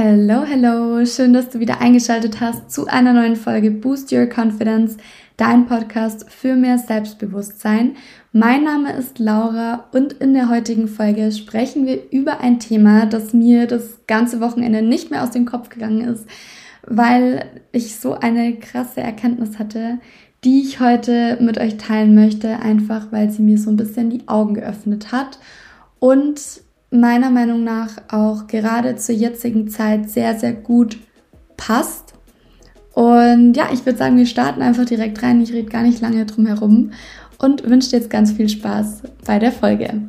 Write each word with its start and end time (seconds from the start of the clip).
Hello, 0.00 0.44
hello, 0.44 1.04
schön, 1.04 1.32
dass 1.32 1.50
du 1.50 1.58
wieder 1.58 1.80
eingeschaltet 1.80 2.40
hast 2.40 2.70
zu 2.70 2.86
einer 2.86 3.12
neuen 3.12 3.34
Folge 3.36 3.72
Boost 3.72 4.12
Your 4.12 4.26
Confidence, 4.26 4.96
dein 5.36 5.66
Podcast 5.66 6.30
für 6.30 6.54
mehr 6.54 6.78
Selbstbewusstsein. 6.78 7.96
Mein 8.32 8.64
Name 8.64 8.92
ist 8.92 9.18
Laura 9.18 9.88
und 9.92 10.12
in 10.14 10.34
der 10.34 10.48
heutigen 10.48 10.88
Folge 10.88 11.32
sprechen 11.32 11.84
wir 11.84 12.10
über 12.12 12.40
ein 12.40 12.60
Thema, 12.60 13.06
das 13.06 13.34
mir 13.34 13.66
das 13.66 14.06
ganze 14.06 14.40
Wochenende 14.40 14.82
nicht 14.82 15.10
mehr 15.10 15.24
aus 15.24 15.32
dem 15.32 15.46
Kopf 15.46 15.68
gegangen 15.68 16.02
ist, 16.02 16.26
weil 16.86 17.44
ich 17.72 17.96
so 17.96 18.14
eine 18.14 18.56
krasse 18.56 19.00
Erkenntnis 19.00 19.58
hatte, 19.58 19.98
die 20.44 20.62
ich 20.62 20.80
heute 20.80 21.38
mit 21.40 21.58
euch 21.58 21.76
teilen 21.76 22.14
möchte, 22.14 22.60
einfach 22.60 23.10
weil 23.10 23.30
sie 23.30 23.42
mir 23.42 23.58
so 23.58 23.70
ein 23.70 23.76
bisschen 23.76 24.10
die 24.10 24.28
Augen 24.28 24.54
geöffnet 24.54 25.10
hat 25.10 25.38
und 25.98 26.40
meiner 26.90 27.30
Meinung 27.30 27.64
nach 27.64 27.90
auch 28.08 28.46
gerade 28.46 28.96
zur 28.96 29.14
jetzigen 29.14 29.68
Zeit 29.68 30.08
sehr, 30.08 30.38
sehr 30.38 30.52
gut 30.52 30.98
passt. 31.56 32.14
Und 32.94 33.54
ja, 33.54 33.68
ich 33.72 33.84
würde 33.84 33.98
sagen, 33.98 34.16
wir 34.16 34.26
starten 34.26 34.62
einfach 34.62 34.84
direkt 34.84 35.22
rein. 35.22 35.40
Ich 35.40 35.52
rede 35.52 35.68
gar 35.68 35.82
nicht 35.82 36.00
lange 36.00 36.24
drum 36.24 36.46
herum 36.46 36.92
und 37.38 37.68
wünsche 37.68 37.90
dir 37.90 37.98
jetzt 37.98 38.10
ganz 38.10 38.32
viel 38.32 38.48
Spaß 38.48 39.02
bei 39.24 39.38
der 39.38 39.52
Folge. 39.52 40.02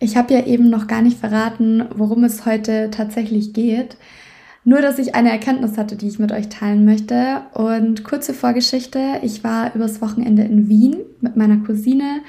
Ich 0.00 0.16
habe 0.16 0.34
ja 0.34 0.44
eben 0.46 0.68
noch 0.68 0.86
gar 0.86 1.00
nicht 1.00 1.18
verraten, 1.18 1.84
worum 1.94 2.24
es 2.24 2.44
heute 2.44 2.90
tatsächlich 2.90 3.52
geht. 3.52 3.96
Nur, 4.66 4.80
dass 4.80 4.98
ich 4.98 5.14
eine 5.14 5.30
Erkenntnis 5.30 5.76
hatte, 5.76 5.96
die 5.96 6.08
ich 6.08 6.18
mit 6.18 6.32
euch 6.32 6.48
teilen 6.48 6.84
möchte. 6.86 7.42
Und 7.52 8.02
kurze 8.02 8.32
Vorgeschichte. 8.32 8.98
Ich 9.22 9.44
war 9.44 9.74
übers 9.74 10.00
Wochenende 10.00 10.42
in 10.42 10.68
Wien 10.68 10.96
mit 11.20 11.36
meiner 11.36 11.58
Cousine. 11.58 12.20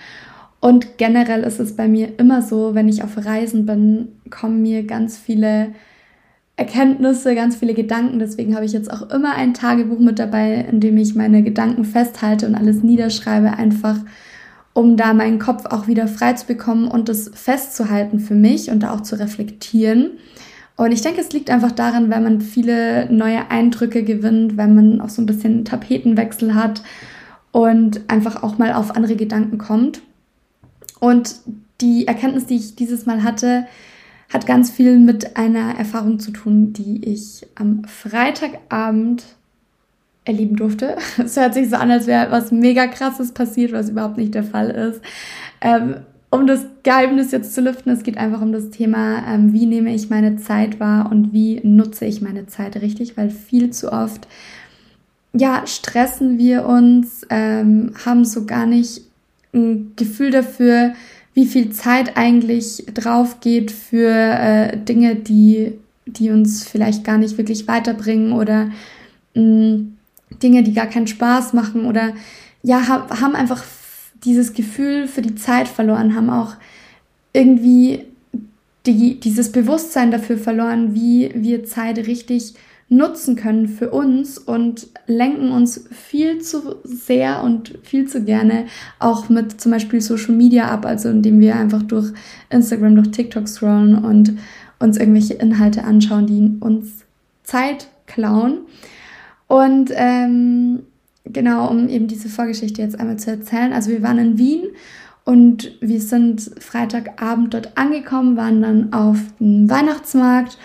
Und 0.60 0.98
generell 0.98 1.44
ist 1.44 1.60
es 1.60 1.76
bei 1.76 1.88
mir 1.88 2.20
immer 2.20 2.42
so, 2.42 2.76
wenn 2.76 2.90
ich 2.90 3.04
auf 3.04 3.24
Reisen 3.24 3.66
bin, 3.66 4.10
kommen 4.30 4.62
mir 4.62 4.84
ganz 4.84 5.18
viele 5.18 5.70
Erkenntnisse, 6.58 7.36
ganz 7.36 7.56
viele 7.56 7.74
Gedanken. 7.74 8.20
Deswegen 8.20 8.56
habe 8.56 8.66
ich 8.66 8.74
jetzt 8.74 8.92
auch 8.92 9.10
immer 9.12 9.36
ein 9.36 9.54
Tagebuch 9.54 10.00
mit 10.00 10.20
dabei, 10.20 10.66
in 10.70 10.80
dem 10.80 10.98
ich 10.98 11.16
meine 11.16 11.44
Gedanken 11.44 11.86
festhalte 11.86 12.48
und 12.48 12.56
alles 12.56 12.84
niederschreibe, 12.84 13.52
einfach 13.54 13.98
um 14.74 14.98
da 14.98 15.14
meinen 15.14 15.40
Kopf 15.40 15.66
auch 15.68 15.88
wieder 15.88 16.08
frei 16.08 16.34
zu 16.34 16.48
bekommen 16.48 16.90
und 16.90 17.08
das 17.08 17.32
festzuhalten 17.34 18.20
für 18.20 18.36
mich 18.36 18.72
und 18.72 18.82
da 18.82 18.94
auch 18.94 19.02
zu 19.02 19.18
reflektieren. 19.18 20.12
Und 20.78 20.92
ich 20.92 21.02
denke, 21.02 21.22
es 21.22 21.32
liegt 21.32 21.50
einfach 21.50 21.72
daran, 21.72 22.10
wenn 22.10 22.24
man 22.24 22.42
viele 22.42 23.12
neue 23.12 23.50
Eindrücke 23.50 24.04
gewinnt, 24.04 24.58
wenn 24.58 24.76
man 24.76 25.02
auch 25.02 25.10
so 25.10 25.22
ein 25.22 25.26
bisschen 25.26 25.64
Tapetenwechsel 25.64 26.54
hat 26.54 26.84
und 27.52 28.02
einfach 28.10 28.44
auch 28.44 28.58
mal 28.58 28.74
auf 28.74 28.96
andere 28.96 29.16
Gedanken 29.16 29.58
kommt. 29.58 30.02
Und 31.00 31.36
die 31.82 32.08
Erkenntnis, 32.08 32.46
die 32.46 32.58
ich 32.58 32.76
dieses 32.76 33.06
Mal 33.06 33.24
hatte, 33.24 33.68
hat 34.34 34.48
ganz 34.48 34.72
viel 34.72 35.00
mit 35.00 35.38
einer 35.38 35.78
Erfahrung 35.78 36.20
zu 36.20 36.32
tun, 36.32 36.74
die 36.74 37.06
ich 37.06 37.48
am 37.56 37.84
Freitagabend 37.86 39.24
erleben 40.26 40.56
durfte. 40.56 40.98
Es 41.18 41.38
hört 41.38 41.54
sich 41.54 41.70
so 41.70 41.78
an, 41.78 41.92
als 41.92 42.08
wäre 42.08 42.32
was 42.32 42.52
mega 42.52 42.88
krasses 42.88 43.32
passiert, 43.32 43.72
was 43.72 43.90
überhaupt 43.90 44.18
nicht 44.18 44.34
der 44.34 44.44
Fall 44.44 44.70
ist. 44.72 45.02
Ähm, 45.62 45.98
um 46.36 46.48
das 46.48 46.66
Geheimnis 46.84 47.32
jetzt 47.32 47.54
zu 47.54 47.62
lüften, 47.62 47.92
es 47.92 48.04
geht 48.04 48.18
einfach 48.18 48.42
um 48.42 48.52
das 48.52 48.70
Thema, 48.70 49.24
ähm, 49.28 49.54
wie 49.54 49.66
nehme 49.66 49.94
ich 49.94 50.10
meine 50.10 50.38
Zeit 50.38 50.80
wahr 50.80 51.10
und 51.12 51.34
wie 51.34 51.62
nutze 51.64 52.06
ich 52.06 52.22
meine 52.22 52.48
Zeit 52.48 52.82
richtig, 52.82 53.18
weil 53.18 53.30
viel 53.30 53.72
zu 53.72 53.92
oft, 53.92 54.28
ja, 55.34 55.66
stressen 55.66 56.38
wir 56.38 56.66
uns, 56.66 57.26
ähm, 57.30 57.92
haben 58.06 58.24
so 58.24 58.46
gar 58.46 58.66
nicht 58.66 59.02
ein 59.54 59.94
Gefühl 59.96 60.32
dafür, 60.32 60.94
wie 61.34 61.46
viel 61.46 61.72
Zeit 61.72 62.16
eigentlich 62.16 62.86
drauf 62.94 63.42
geht 63.42 63.72
für 63.72 64.10
äh, 64.10 64.78
Dinge, 64.78 65.16
die, 65.16 65.74
die 66.06 66.30
uns 66.30 66.66
vielleicht 66.66 67.04
gar 67.04 67.18
nicht 67.18 67.38
wirklich 67.38 67.68
weiterbringen 67.68 68.32
oder 68.32 68.70
mh, 69.34 69.42
mm, 69.42 69.98
Dinge, 70.42 70.64
die 70.64 70.74
gar 70.74 70.88
keinen 70.88 71.08
Spaß 71.08 71.54
machen 71.54 71.86
oder 71.86 72.14
ja, 72.64 72.88
haben 72.88 73.36
einfach 73.36 73.64
dieses 74.26 74.54
Gefühl 74.54 75.08
für 75.08 75.22
die 75.22 75.36
Zeit 75.36 75.68
verloren, 75.68 76.16
haben 76.16 76.30
auch 76.30 76.56
irgendwie 77.34 78.06
die, 78.86 79.20
dieses 79.20 79.52
Bewusstsein 79.52 80.12
dafür 80.12 80.38
verloren, 80.38 80.94
wie 80.94 81.32
wir 81.36 81.66
Zeit 81.66 81.98
richtig 81.98 82.56
nutzen 82.88 83.36
können 83.36 83.68
für 83.68 83.90
uns 83.90 84.38
und 84.38 84.88
lenken 85.08 85.52
uns 85.52 85.88
viel 85.92 86.40
zu 86.42 86.76
sehr 86.84 87.42
und 87.42 87.80
viel 87.82 88.08
zu 88.08 88.24
gerne 88.24 88.66
auch 89.00 89.28
mit 89.28 89.60
zum 89.60 89.72
Beispiel 89.72 90.02
Social 90.02 90.36
Media 90.36 90.70
ab, 90.70 90.86
also 90.86 91.10
indem 91.10 91.40
wir 91.40 91.56
einfach 91.56 91.82
durch 91.82 92.14
Instagram, 92.52 92.96
durch 92.96 93.10
TikTok 93.10 93.48
scrollen 93.48 93.96
und 93.96 94.38
uns 94.78 94.98
irgendwelche 94.98 95.34
Inhalte 95.34 95.84
anschauen, 95.84 96.28
die 96.28 96.64
uns 96.64 97.06
Zeit 97.44 97.88
klauen. 98.06 98.60
Und 99.48 99.92
ähm, 99.94 100.84
genau, 101.26 101.70
um 101.70 101.90
eben 101.90 102.08
diese 102.08 102.30
Vorgeschichte 102.30 102.82
jetzt 102.82 103.00
einmal 103.00 103.18
zu 103.18 103.32
erzählen. 103.32 103.74
Also 103.74 103.92
wir 103.92 104.02
waren 104.02 104.18
in 104.18 104.38
Wien 104.38 104.64
und 105.24 105.72
wir 105.82 106.00
sind 106.00 106.52
Freitagabend 106.60 107.54
dort 107.54 107.78
angekommen, 107.78 108.38
waren 108.38 108.62
dann 108.62 108.94
auf 108.94 109.18
dem 109.40 109.70
Weihnachtsmarkt 109.70 110.58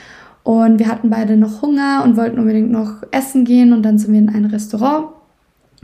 und 0.43 0.79
wir 0.79 0.89
hatten 0.89 1.11
beide 1.11 1.37
noch 1.37 1.63
Hunger 1.63 2.03
und 2.05 2.17
wollten 2.17 2.39
unbedingt 2.39 2.71
noch 2.71 3.03
essen 3.11 3.45
gehen 3.45 3.73
und 3.73 3.83
dann 3.83 3.99
sind 3.99 4.13
wir 4.13 4.21
in 4.21 4.29
ein 4.29 4.47
Restaurant, 4.47 5.09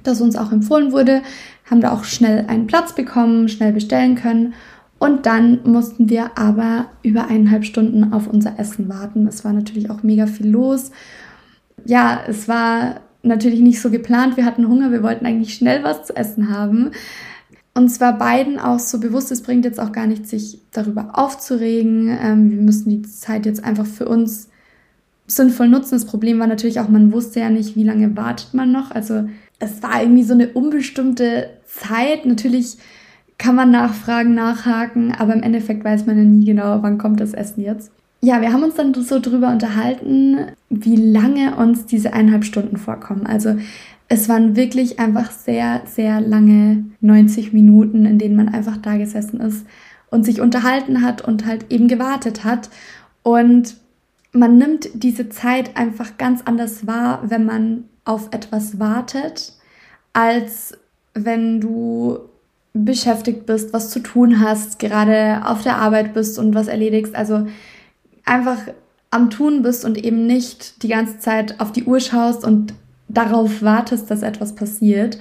das 0.02 0.20
uns 0.20 0.36
auch 0.36 0.52
empfohlen 0.52 0.92
wurde, 0.92 1.22
haben 1.70 1.80
da 1.80 1.92
auch 1.92 2.04
schnell 2.04 2.46
einen 2.48 2.66
Platz 2.66 2.94
bekommen, 2.94 3.48
schnell 3.48 3.72
bestellen 3.72 4.14
können 4.14 4.54
und 4.98 5.26
dann 5.26 5.60
mussten 5.64 6.08
wir 6.08 6.38
aber 6.38 6.86
über 7.02 7.28
eineinhalb 7.28 7.64
Stunden 7.64 8.12
auf 8.12 8.26
unser 8.26 8.58
Essen 8.58 8.88
warten. 8.88 9.26
Es 9.26 9.44
war 9.44 9.52
natürlich 9.52 9.90
auch 9.90 10.02
mega 10.02 10.26
viel 10.26 10.48
los. 10.48 10.90
Ja, 11.84 12.20
es 12.26 12.48
war 12.48 13.00
natürlich 13.26 13.60
nicht 13.60 13.80
so 13.80 13.90
geplant. 13.90 14.36
Wir 14.36 14.44
hatten 14.44 14.68
Hunger, 14.68 14.92
wir 14.92 15.02
wollten 15.02 15.26
eigentlich 15.26 15.54
schnell 15.54 15.82
was 15.84 16.04
zu 16.04 16.16
essen 16.16 16.50
haben. 16.50 16.92
Und 17.74 17.90
zwar 17.90 18.16
beiden 18.16 18.58
auch 18.58 18.78
so 18.78 19.00
bewusst, 19.00 19.30
es 19.30 19.42
bringt 19.42 19.64
jetzt 19.64 19.78
auch 19.78 19.92
gar 19.92 20.06
nichts, 20.06 20.30
sich 20.30 20.60
darüber 20.72 21.10
aufzuregen. 21.12 22.08
Ähm, 22.08 22.50
wir 22.50 22.62
müssen 22.62 22.88
die 22.88 23.02
Zeit 23.02 23.44
jetzt 23.44 23.62
einfach 23.64 23.86
für 23.86 24.08
uns 24.08 24.48
sinnvoll 25.26 25.68
nutzen. 25.68 25.94
Das 25.94 26.06
Problem 26.06 26.38
war 26.38 26.46
natürlich 26.46 26.80
auch, 26.80 26.88
man 26.88 27.12
wusste 27.12 27.40
ja 27.40 27.50
nicht, 27.50 27.76
wie 27.76 27.84
lange 27.84 28.16
wartet 28.16 28.54
man 28.54 28.72
noch. 28.72 28.92
Also 28.92 29.28
es 29.58 29.82
war 29.82 30.00
irgendwie 30.00 30.22
so 30.22 30.32
eine 30.32 30.48
unbestimmte 30.48 31.50
Zeit. 31.66 32.24
Natürlich 32.24 32.78
kann 33.36 33.54
man 33.54 33.70
nachfragen, 33.70 34.34
nachhaken, 34.34 35.12
aber 35.12 35.34
im 35.34 35.42
Endeffekt 35.42 35.84
weiß 35.84 36.06
man 36.06 36.16
ja 36.16 36.24
nie 36.24 36.46
genau, 36.46 36.82
wann 36.82 36.96
kommt 36.96 37.20
das 37.20 37.34
Essen 37.34 37.60
jetzt 37.60 37.90
ja, 38.20 38.40
wir 38.40 38.52
haben 38.52 38.62
uns 38.62 38.74
dann 38.74 38.94
so 38.94 39.20
drüber 39.20 39.50
unterhalten, 39.50 40.52
wie 40.70 40.96
lange 40.96 41.56
uns 41.56 41.86
diese 41.86 42.12
eineinhalb 42.12 42.44
Stunden 42.44 42.76
vorkommen. 42.76 43.26
Also 43.26 43.56
es 44.08 44.28
waren 44.28 44.56
wirklich 44.56 44.98
einfach 44.98 45.30
sehr, 45.30 45.82
sehr 45.86 46.20
lange 46.20 46.84
90 47.00 47.52
Minuten, 47.52 48.06
in 48.06 48.18
denen 48.18 48.36
man 48.36 48.48
einfach 48.48 48.76
da 48.76 48.96
gesessen 48.96 49.40
ist 49.40 49.66
und 50.10 50.24
sich 50.24 50.40
unterhalten 50.40 51.02
hat 51.02 51.22
und 51.22 51.44
halt 51.46 51.66
eben 51.70 51.88
gewartet 51.88 52.44
hat. 52.44 52.70
Und 53.22 53.76
man 54.32 54.58
nimmt 54.58 54.88
diese 54.94 55.28
Zeit 55.28 55.76
einfach 55.76 56.16
ganz 56.18 56.42
anders 56.44 56.86
wahr, 56.86 57.22
wenn 57.26 57.44
man 57.44 57.84
auf 58.04 58.28
etwas 58.30 58.78
wartet, 58.78 59.54
als 60.12 60.78
wenn 61.14 61.60
du 61.60 62.18
beschäftigt 62.72 63.46
bist, 63.46 63.72
was 63.72 63.90
zu 63.90 64.00
tun 64.00 64.40
hast, 64.40 64.78
gerade 64.78 65.42
auf 65.44 65.62
der 65.62 65.78
Arbeit 65.78 66.14
bist 66.14 66.38
und 66.38 66.54
was 66.54 66.68
erledigst. 66.68 67.16
Also 67.16 67.46
einfach 68.26 68.58
am 69.10 69.30
Tun 69.30 69.62
bist 69.62 69.84
und 69.84 69.96
eben 69.96 70.26
nicht 70.26 70.82
die 70.82 70.88
ganze 70.88 71.18
Zeit 71.18 71.58
auf 71.60 71.72
die 71.72 71.84
Uhr 71.84 72.00
schaust 72.00 72.44
und 72.44 72.74
darauf 73.08 73.62
wartest, 73.62 74.10
dass 74.10 74.22
etwas 74.22 74.54
passiert. 74.54 75.18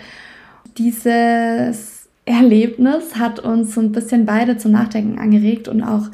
Dieses 0.77 2.09
Erlebnis 2.25 3.15
hat 3.15 3.39
uns 3.39 3.75
so 3.75 3.81
ein 3.81 3.91
bisschen 3.91 4.25
beide 4.25 4.57
zum 4.57 4.71
Nachdenken 4.71 5.19
angeregt 5.19 5.67
und 5.67 5.83
auch, 5.83 6.09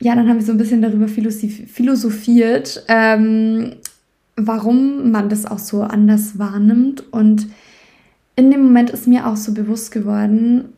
ja, 0.00 0.14
dann 0.14 0.28
haben 0.28 0.38
wir 0.38 0.44
so 0.44 0.52
ein 0.52 0.58
bisschen 0.58 0.82
darüber 0.82 1.06
philosophiert, 1.08 2.84
ähm, 2.88 3.76
warum 4.36 5.12
man 5.12 5.28
das 5.28 5.46
auch 5.46 5.60
so 5.60 5.82
anders 5.82 6.38
wahrnimmt. 6.38 7.04
Und 7.12 7.46
in 8.34 8.50
dem 8.50 8.64
Moment 8.64 8.90
ist 8.90 9.06
mir 9.06 9.26
auch 9.26 9.36
so 9.36 9.54
bewusst 9.54 9.92
geworden, 9.92 10.72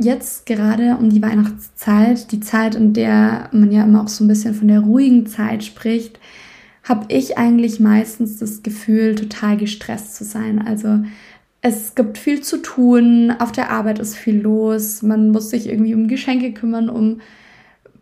jetzt 0.00 0.46
gerade 0.46 0.96
um 0.98 1.10
die 1.10 1.22
Weihnachtszeit, 1.22 2.32
die 2.32 2.40
Zeit, 2.40 2.74
in 2.74 2.92
der 2.92 3.48
man 3.52 3.70
ja 3.70 3.84
immer 3.84 4.02
auch 4.02 4.08
so 4.08 4.24
ein 4.24 4.28
bisschen 4.28 4.54
von 4.54 4.68
der 4.68 4.80
ruhigen 4.80 5.26
Zeit 5.26 5.62
spricht, 5.62 6.18
habe 6.82 7.06
ich 7.08 7.38
eigentlich 7.38 7.78
meistens 7.80 8.38
das 8.38 8.62
Gefühl, 8.62 9.14
total 9.14 9.56
gestresst 9.56 10.16
zu 10.16 10.24
sein. 10.24 10.60
Also 10.66 11.00
es 11.60 11.94
gibt 11.94 12.16
viel 12.16 12.40
zu 12.40 12.62
tun, 12.62 13.32
auf 13.38 13.52
der 13.52 13.70
Arbeit 13.70 13.98
ist 13.98 14.16
viel 14.16 14.40
los, 14.40 15.02
man 15.02 15.30
muss 15.30 15.50
sich 15.50 15.68
irgendwie 15.68 15.94
um 15.94 16.08
Geschenke 16.08 16.52
kümmern, 16.52 16.88
um 16.88 17.20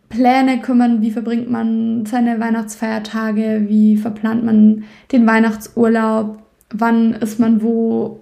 Pläne 0.07 0.59
kümmern, 0.59 1.01
wie 1.01 1.11
verbringt 1.11 1.51
man 1.51 2.05
seine 2.05 2.39
Weihnachtsfeiertage, 2.39 3.65
wie 3.67 3.97
verplant 3.97 4.43
man 4.43 4.85
den 5.11 5.27
Weihnachtsurlaub. 5.27 6.41
wann 6.71 7.13
ist 7.13 7.39
man 7.39 7.61
wo 7.61 8.21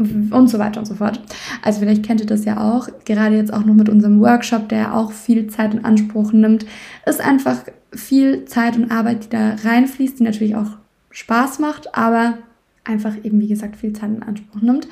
und 0.00 0.48
so 0.48 0.58
weiter 0.58 0.80
und 0.80 0.86
so 0.86 0.94
fort. 0.94 1.20
Also 1.62 1.80
vielleicht 1.80 2.04
kennt 2.04 2.20
ihr 2.20 2.26
das 2.26 2.44
ja 2.44 2.60
auch, 2.60 2.88
gerade 3.04 3.36
jetzt 3.36 3.52
auch 3.52 3.64
noch 3.64 3.74
mit 3.74 3.88
unserem 3.88 4.20
Workshop, 4.20 4.68
der 4.68 4.94
auch 4.94 5.12
viel 5.12 5.46
Zeit 5.48 5.74
in 5.74 5.84
Anspruch 5.84 6.32
nimmt, 6.32 6.66
ist 7.06 7.20
einfach 7.20 7.58
viel 7.92 8.44
Zeit 8.46 8.76
und 8.76 8.90
Arbeit, 8.90 9.24
die 9.24 9.28
da 9.30 9.56
reinfließt, 9.62 10.18
die 10.18 10.24
natürlich 10.24 10.56
auch 10.56 10.70
Spaß 11.10 11.58
macht, 11.58 11.94
aber 11.94 12.38
einfach 12.84 13.14
eben, 13.22 13.40
wie 13.40 13.48
gesagt, 13.48 13.76
viel 13.76 13.92
Zeit 13.92 14.10
in 14.10 14.22
Anspruch 14.22 14.62
nimmt. 14.62 14.88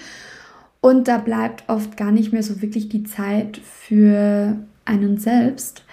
Und 0.80 1.08
da 1.08 1.18
bleibt 1.18 1.64
oft 1.68 1.96
gar 1.96 2.12
nicht 2.12 2.32
mehr 2.32 2.42
so 2.42 2.62
wirklich 2.62 2.88
die 2.88 3.02
Zeit 3.04 3.58
für 3.58 4.56
einen 4.84 5.18
selbst. 5.18 5.84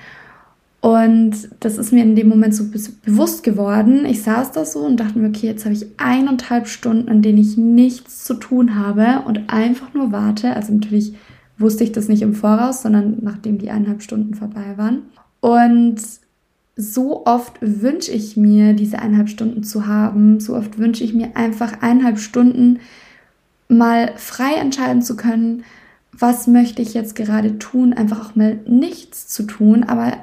Und 0.86 1.50
das 1.62 1.80
ist 1.80 1.94
mir 1.94 2.04
in 2.04 2.16
dem 2.16 2.30
Moment 2.30 2.54
so 2.54 2.66
bewusst 3.04 3.42
geworden. 3.42 4.06
Ich 4.06 4.22
saß 4.22 4.52
da 4.52 4.66
so 4.66 4.82
und 4.82 5.00
dachte 5.00 5.18
mir, 5.18 5.30
okay, 5.30 5.48
jetzt 5.48 5.66
habe 5.66 5.74
ich 5.74 5.88
eineinhalb 5.98 6.68
Stunden, 6.68 7.08
in 7.08 7.24
denen 7.24 7.40
ich 7.40 7.58
nichts 7.58 8.24
zu 8.24 8.36
tun 8.36 8.76
habe 8.76 9.24
und 9.26 9.52
einfach 9.52 9.96
nur 9.96 10.12
warte. 10.12 10.56
Also 10.56 10.72
natürlich 10.72 11.16
wusste 11.58 11.84
ich 11.84 11.92
das 11.92 12.08
nicht 12.08 12.22
im 12.22 12.36
Voraus, 12.36 12.84
sondern 12.84 13.18
nachdem 13.24 13.58
die 13.58 13.72
eineinhalb 13.72 14.04
Stunden 14.04 14.36
vorbei 14.36 14.76
waren. 14.76 15.02
Und 15.40 16.02
so 16.76 17.26
oft 17.26 17.56
wünsche 17.62 18.12
ich 18.12 18.38
mir, 18.38 18.74
diese 18.74 19.00
eineinhalb 19.00 19.30
Stunden 19.30 19.64
zu 19.64 19.88
haben. 19.88 20.40
So 20.40 20.56
oft 20.56 20.78
wünsche 20.78 21.04
ich 21.04 21.16
mir 21.16 21.36
einfach 21.36 21.82
eineinhalb 21.82 22.20
Stunden 22.20 22.78
mal 23.70 24.12
frei 24.18 24.54
entscheiden 24.54 25.02
zu 25.02 25.16
können, 25.16 25.64
was 26.12 26.46
möchte 26.46 26.84
ich 26.84 26.94
jetzt 26.94 27.16
gerade 27.16 27.58
tun, 27.58 27.92
einfach 27.92 28.24
auch 28.24 28.36
mal 28.36 28.60
nichts 28.68 29.28
zu 29.28 29.48
tun, 29.48 29.84
aber 29.84 30.14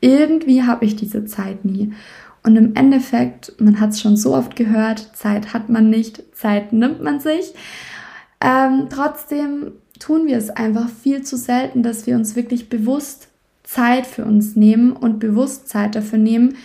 irgendwie 0.00 0.62
habe 0.62 0.84
ich 0.84 0.96
diese 0.96 1.24
Zeit 1.24 1.64
nie. 1.64 1.92
Und 2.42 2.56
im 2.56 2.74
Endeffekt, 2.74 3.54
man 3.60 3.80
hat 3.80 3.90
es 3.90 4.00
schon 4.00 4.16
so 4.16 4.34
oft 4.34 4.56
gehört, 4.56 5.14
Zeit 5.14 5.52
hat 5.52 5.68
man 5.68 5.90
nicht, 5.90 6.22
Zeit 6.34 6.72
nimmt 6.72 7.02
man 7.02 7.20
sich. 7.20 7.54
Ähm, 8.40 8.86
trotzdem 8.88 9.72
tun 9.98 10.26
wir 10.26 10.38
es 10.38 10.48
einfach 10.48 10.88
viel 10.88 11.22
zu 11.22 11.36
selten, 11.36 11.82
dass 11.82 12.06
wir 12.06 12.16
uns 12.16 12.36
wirklich 12.36 12.70
bewusst 12.70 13.28
Zeit 13.62 14.06
für 14.06 14.24
uns 14.24 14.56
nehmen 14.56 14.92
und 14.92 15.18
bewusst 15.18 15.68
Zeit 15.68 15.94
dafür 15.94 16.18
nehmen, 16.18 16.56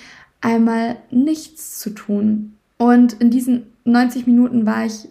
einmal 0.42 0.96
nichts 1.12 1.80
zu 1.80 1.90
tun. 1.90 2.56
Und 2.78 3.14
in 3.14 3.30
diesen 3.30 3.68
90 3.84 4.26
Minuten 4.28 4.66
war 4.66 4.86
ich 4.86 5.10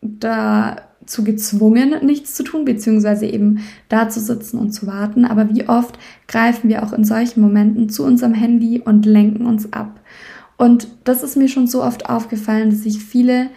da 0.00 0.76
zu 1.06 1.24
gezwungen, 1.24 1.94
nichts 2.04 2.34
zu 2.34 2.42
tun, 2.42 2.64
beziehungsweise 2.64 3.26
eben 3.26 3.60
da 3.88 4.08
zu 4.08 4.20
sitzen 4.20 4.58
und 4.58 4.72
zu 4.72 4.86
warten. 4.86 5.24
Aber 5.24 5.54
wie 5.54 5.68
oft 5.68 5.98
greifen 6.28 6.68
wir 6.68 6.82
auch 6.82 6.92
in 6.92 7.04
solchen 7.04 7.40
Momenten 7.40 7.88
zu 7.88 8.04
unserem 8.04 8.34
Handy 8.34 8.80
und 8.84 9.06
lenken 9.06 9.46
uns 9.46 9.72
ab. 9.72 10.00
Und 10.56 10.88
das 11.04 11.22
ist 11.22 11.36
mir 11.36 11.48
schon 11.48 11.66
so 11.66 11.82
oft 11.82 12.08
aufgefallen, 12.08 12.70
dass 12.70 12.86
ich 12.86 13.04
viele 13.04 13.50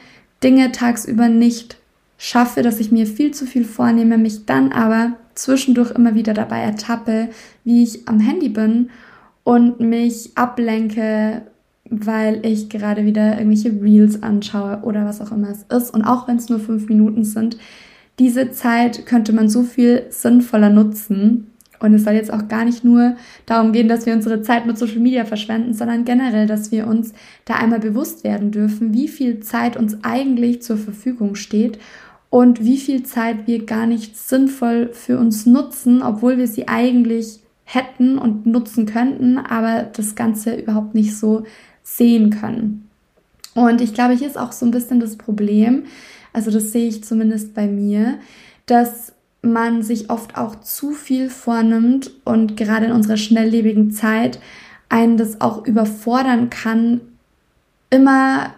Dinge 0.43 0.71
tagsüber 0.71 1.29
nicht 1.29 1.77
schaffe, 2.17 2.61
dass 2.61 2.79
ich 2.79 2.91
mir 2.91 3.07
viel 3.07 3.31
zu 3.31 3.45
viel 3.45 3.65
vornehme, 3.65 4.17
mich 4.17 4.45
dann 4.45 4.71
aber 4.71 5.13
zwischendurch 5.35 5.91
immer 5.91 6.15
wieder 6.15 6.33
dabei 6.33 6.59
ertappe, 6.59 7.29
wie 7.63 7.83
ich 7.83 8.07
am 8.07 8.19
Handy 8.19 8.49
bin 8.49 8.89
und 9.43 9.79
mich 9.79 10.31
ablenke 10.35 11.43
weil 11.89 12.45
ich 12.45 12.69
gerade 12.69 13.05
wieder 13.05 13.37
irgendwelche 13.37 13.81
Reels 13.81 14.21
anschaue 14.21 14.81
oder 14.83 15.05
was 15.05 15.21
auch 15.21 15.31
immer 15.31 15.49
es 15.49 15.63
ist. 15.75 15.93
Und 15.93 16.03
auch 16.03 16.27
wenn 16.27 16.37
es 16.37 16.49
nur 16.49 16.59
fünf 16.59 16.87
Minuten 16.87 17.23
sind, 17.23 17.57
diese 18.19 18.51
Zeit 18.51 19.05
könnte 19.05 19.33
man 19.33 19.49
so 19.49 19.63
viel 19.63 20.03
sinnvoller 20.09 20.69
nutzen. 20.69 21.51
Und 21.79 21.93
es 21.93 22.03
soll 22.03 22.13
jetzt 22.13 22.33
auch 22.33 22.49
gar 22.49 22.65
nicht 22.65 22.83
nur 22.83 23.15
darum 23.45 23.71
gehen, 23.71 23.87
dass 23.87 24.05
wir 24.05 24.13
unsere 24.13 24.41
Zeit 24.41 24.65
mit 24.65 24.77
Social 24.77 24.99
Media 24.99 25.23
verschwenden, 25.23 25.73
sondern 25.73 26.03
generell, 26.03 26.45
dass 26.45 26.71
wir 26.71 26.87
uns 26.87 27.13
da 27.45 27.55
einmal 27.55 27.79
bewusst 27.79 28.25
werden 28.25 28.51
dürfen, 28.51 28.93
wie 28.93 29.07
viel 29.07 29.39
Zeit 29.39 29.77
uns 29.77 29.97
eigentlich 30.03 30.61
zur 30.61 30.77
Verfügung 30.77 31.35
steht 31.35 31.79
und 32.29 32.63
wie 32.63 32.77
viel 32.77 33.03
Zeit 33.03 33.47
wir 33.47 33.65
gar 33.65 33.87
nicht 33.87 34.17
sinnvoll 34.17 34.89
für 34.91 35.17
uns 35.17 35.45
nutzen, 35.45 36.01
obwohl 36.01 36.37
wir 36.37 36.47
sie 36.47 36.67
eigentlich 36.67 37.39
hätten 37.63 38.17
und 38.17 38.45
nutzen 38.45 38.85
könnten, 38.85 39.37
aber 39.37 39.83
das 39.83 40.15
Ganze 40.15 40.55
überhaupt 40.55 40.95
nicht 40.95 41.15
so 41.15 41.43
sehen 41.95 42.29
können. 42.29 42.89
Und 43.55 43.81
ich 43.81 43.93
glaube, 43.93 44.13
hier 44.13 44.27
ist 44.27 44.37
auch 44.37 44.51
so 44.51 44.65
ein 44.65 44.71
bisschen 44.71 44.99
das 44.99 45.17
Problem, 45.17 45.85
also 46.33 46.51
das 46.51 46.71
sehe 46.71 46.87
ich 46.87 47.03
zumindest 47.03 47.53
bei 47.53 47.67
mir, 47.67 48.19
dass 48.65 49.13
man 49.41 49.83
sich 49.83 50.09
oft 50.09 50.37
auch 50.37 50.61
zu 50.61 50.91
viel 50.91 51.29
vornimmt 51.29 52.11
und 52.25 52.57
gerade 52.57 52.87
in 52.87 52.91
unserer 52.91 53.17
schnelllebigen 53.17 53.91
Zeit 53.91 54.39
einen 54.89 55.17
das 55.17 55.41
auch 55.41 55.65
überfordern 55.65 56.49
kann, 56.49 57.01
immer 57.89 58.53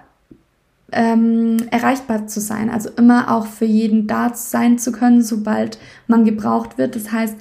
ähm, 0.91 1.57
erreichbar 1.71 2.27
zu 2.27 2.41
sein, 2.41 2.69
also 2.69 2.89
immer 2.97 3.31
auch 3.31 3.45
für 3.45 3.65
jeden 3.65 4.07
da 4.07 4.33
sein 4.33 4.77
zu 4.77 4.91
können, 4.91 5.21
sobald 5.21 5.77
man 6.07 6.25
gebraucht 6.25 6.77
wird. 6.77 6.95
Das 6.95 7.11
heißt, 7.11 7.37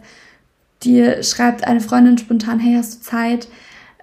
dir 0.82 1.22
schreibt 1.22 1.66
eine 1.66 1.80
Freundin 1.80 2.18
spontan, 2.18 2.58
hey, 2.60 2.76
hast 2.76 3.00
du 3.00 3.00
Zeit? 3.02 3.48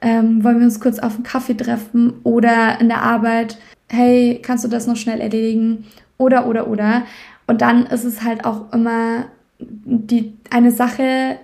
Ähm, 0.01 0.43
wollen 0.43 0.59
wir 0.59 0.65
uns 0.65 0.79
kurz 0.79 0.99
auf 0.99 1.15
einen 1.15 1.23
Kaffee 1.23 1.55
treffen 1.55 2.13
oder 2.23 2.79
in 2.79 2.87
der 2.87 3.01
Arbeit, 3.01 3.57
hey, 3.89 4.39
kannst 4.43 4.63
du 4.63 4.67
das 4.67 4.87
noch 4.87 4.95
schnell 4.95 5.21
erledigen 5.21 5.85
oder 6.17 6.47
oder 6.47 6.67
oder. 6.67 7.03
Und 7.47 7.61
dann 7.61 7.85
ist 7.85 8.03
es 8.03 8.23
halt 8.23 8.45
auch 8.45 8.71
immer 8.73 9.25
die, 9.69 10.33
eine 10.49 10.71
Sache 10.71 11.37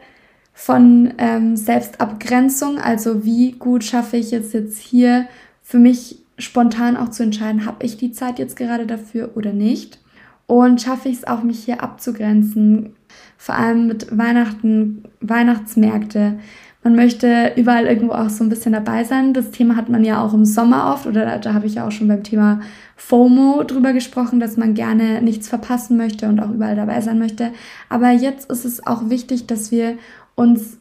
von 0.53 1.13
ähm, 1.17 1.55
Selbstabgrenzung, 1.55 2.77
also 2.77 3.25
wie 3.25 3.53
gut 3.53 3.83
schaffe 3.83 4.17
ich 4.17 4.31
jetzt 4.31 4.53
jetzt 4.53 4.77
hier 4.77 5.27
für 5.61 5.79
mich 5.79 6.23
spontan 6.37 6.97
auch 6.97 7.09
zu 7.09 7.23
entscheiden, 7.23 7.65
habe 7.65 7.85
ich 7.85 7.97
die 7.97 8.11
Zeit 8.11 8.39
jetzt 8.39 8.55
gerade 8.55 8.85
dafür 8.85 9.31
oder 9.35 9.53
nicht. 9.53 9.99
Und 10.45 10.81
schaffe 10.81 11.09
ich 11.09 11.17
es 11.17 11.27
auch, 11.27 11.41
mich 11.41 11.63
hier 11.63 11.81
abzugrenzen, 11.81 12.95
vor 13.37 13.55
allem 13.55 13.87
mit 13.87 14.15
Weihnachten, 14.15 15.05
Weihnachtsmärkte. 15.21 16.39
Man 16.83 16.95
möchte 16.95 17.53
überall 17.55 17.85
irgendwo 17.85 18.13
auch 18.13 18.29
so 18.29 18.43
ein 18.43 18.49
bisschen 18.49 18.73
dabei 18.73 19.05
sein. 19.05 19.33
Das 19.33 19.51
Thema 19.51 19.77
hat 19.77 19.87
man 19.87 20.03
ja 20.03 20.21
auch 20.21 20.33
im 20.33 20.43
Sommer 20.43 20.93
oft 20.93 21.07
oder 21.07 21.25
da, 21.25 21.37
da 21.37 21.53
habe 21.53 21.65
ich 21.65 21.75
ja 21.75 21.87
auch 21.87 21.91
schon 21.91 22.09
beim 22.09 22.23
Thema 22.23 22.59
FOMO 22.97 23.63
drüber 23.63 23.93
gesprochen, 23.93 24.41
dass 24.41 24.57
man 24.57 24.73
gerne 24.73 25.21
nichts 25.21 25.47
verpassen 25.47 25.95
möchte 25.95 26.27
und 26.27 26.41
auch 26.41 26.51
überall 26.51 26.75
dabei 26.75 26.99
sein 26.99 27.19
möchte. 27.19 27.51
Aber 27.87 28.11
jetzt 28.11 28.51
ist 28.51 28.65
es 28.65 28.85
auch 28.85 29.09
wichtig, 29.09 29.47
dass 29.47 29.71
wir 29.71 29.97
uns 30.35 30.77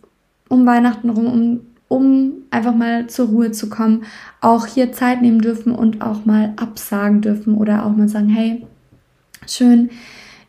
um 0.49 0.67
Weihnachten 0.67 1.09
rum, 1.09 1.27
um, 1.27 1.61
um 1.87 2.33
einfach 2.51 2.75
mal 2.75 3.07
zur 3.07 3.29
Ruhe 3.29 3.53
zu 3.53 3.69
kommen, 3.69 4.03
auch 4.41 4.67
hier 4.67 4.93
Zeit 4.93 5.23
nehmen 5.23 5.41
dürfen 5.41 5.73
und 5.73 6.03
auch 6.03 6.25
mal 6.25 6.53
absagen 6.57 7.21
dürfen 7.21 7.55
oder 7.55 7.87
auch 7.87 7.97
mal 7.97 8.09
sagen, 8.09 8.29
hey, 8.29 8.67
schön, 9.47 9.91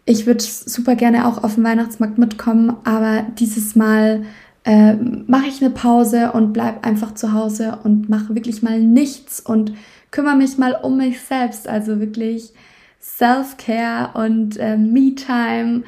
ich 0.05 0.25
würde 0.25 0.43
super 0.43 0.95
gerne 0.95 1.27
auch 1.27 1.43
auf 1.43 1.55
den 1.55 1.63
Weihnachtsmarkt 1.63 2.17
mitkommen, 2.17 2.75
aber 2.83 3.25
dieses 3.37 3.75
Mal 3.75 4.23
äh, 4.65 4.93
mache 4.93 5.47
ich 5.47 5.61
eine 5.61 5.71
Pause 5.71 6.31
und 6.31 6.53
bleib 6.53 6.85
einfach 6.85 7.13
zu 7.13 7.33
Hause 7.33 7.79
und 7.83 8.09
mache 8.09 8.35
wirklich 8.35 8.63
mal 8.63 8.79
nichts 8.79 9.39
und 9.39 9.73
kümmere 10.11 10.35
mich 10.35 10.57
mal 10.57 10.73
um 10.81 10.97
mich 10.97 11.21
selbst. 11.21 11.67
Also 11.67 11.99
wirklich 11.99 12.53
Self-Care 13.01 14.17
und 14.17 14.57
äh, 14.57 14.77
Me-Time 14.77 15.83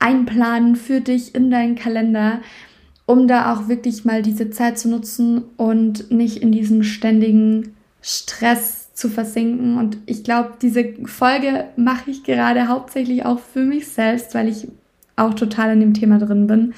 einplanen 0.00 0.76
für 0.76 1.00
dich 1.00 1.34
in 1.34 1.50
deinen 1.50 1.76
Kalender, 1.76 2.40
um 3.06 3.28
da 3.28 3.52
auch 3.52 3.68
wirklich 3.68 4.04
mal 4.04 4.22
diese 4.22 4.50
Zeit 4.50 4.78
zu 4.78 4.88
nutzen 4.88 5.44
und 5.56 6.10
nicht 6.10 6.38
in 6.38 6.52
diesem 6.52 6.82
ständigen 6.82 7.74
Stress 8.02 8.92
zu 8.94 9.08
versinken. 9.08 9.78
Und 9.78 9.98
ich 10.06 10.24
glaube, 10.24 10.54
diese 10.60 10.94
Folge 11.04 11.66
mache 11.76 12.10
ich 12.10 12.24
gerade 12.24 12.68
hauptsächlich 12.68 13.24
auch 13.24 13.38
für 13.38 13.64
mich 13.64 13.88
selbst, 13.88 14.34
weil 14.34 14.48
ich 14.48 14.68
auch 15.16 15.34
total 15.34 15.72
in 15.72 15.80
dem 15.80 15.94
Thema 15.94 16.18
drin 16.18 16.46
bin. 16.46 16.74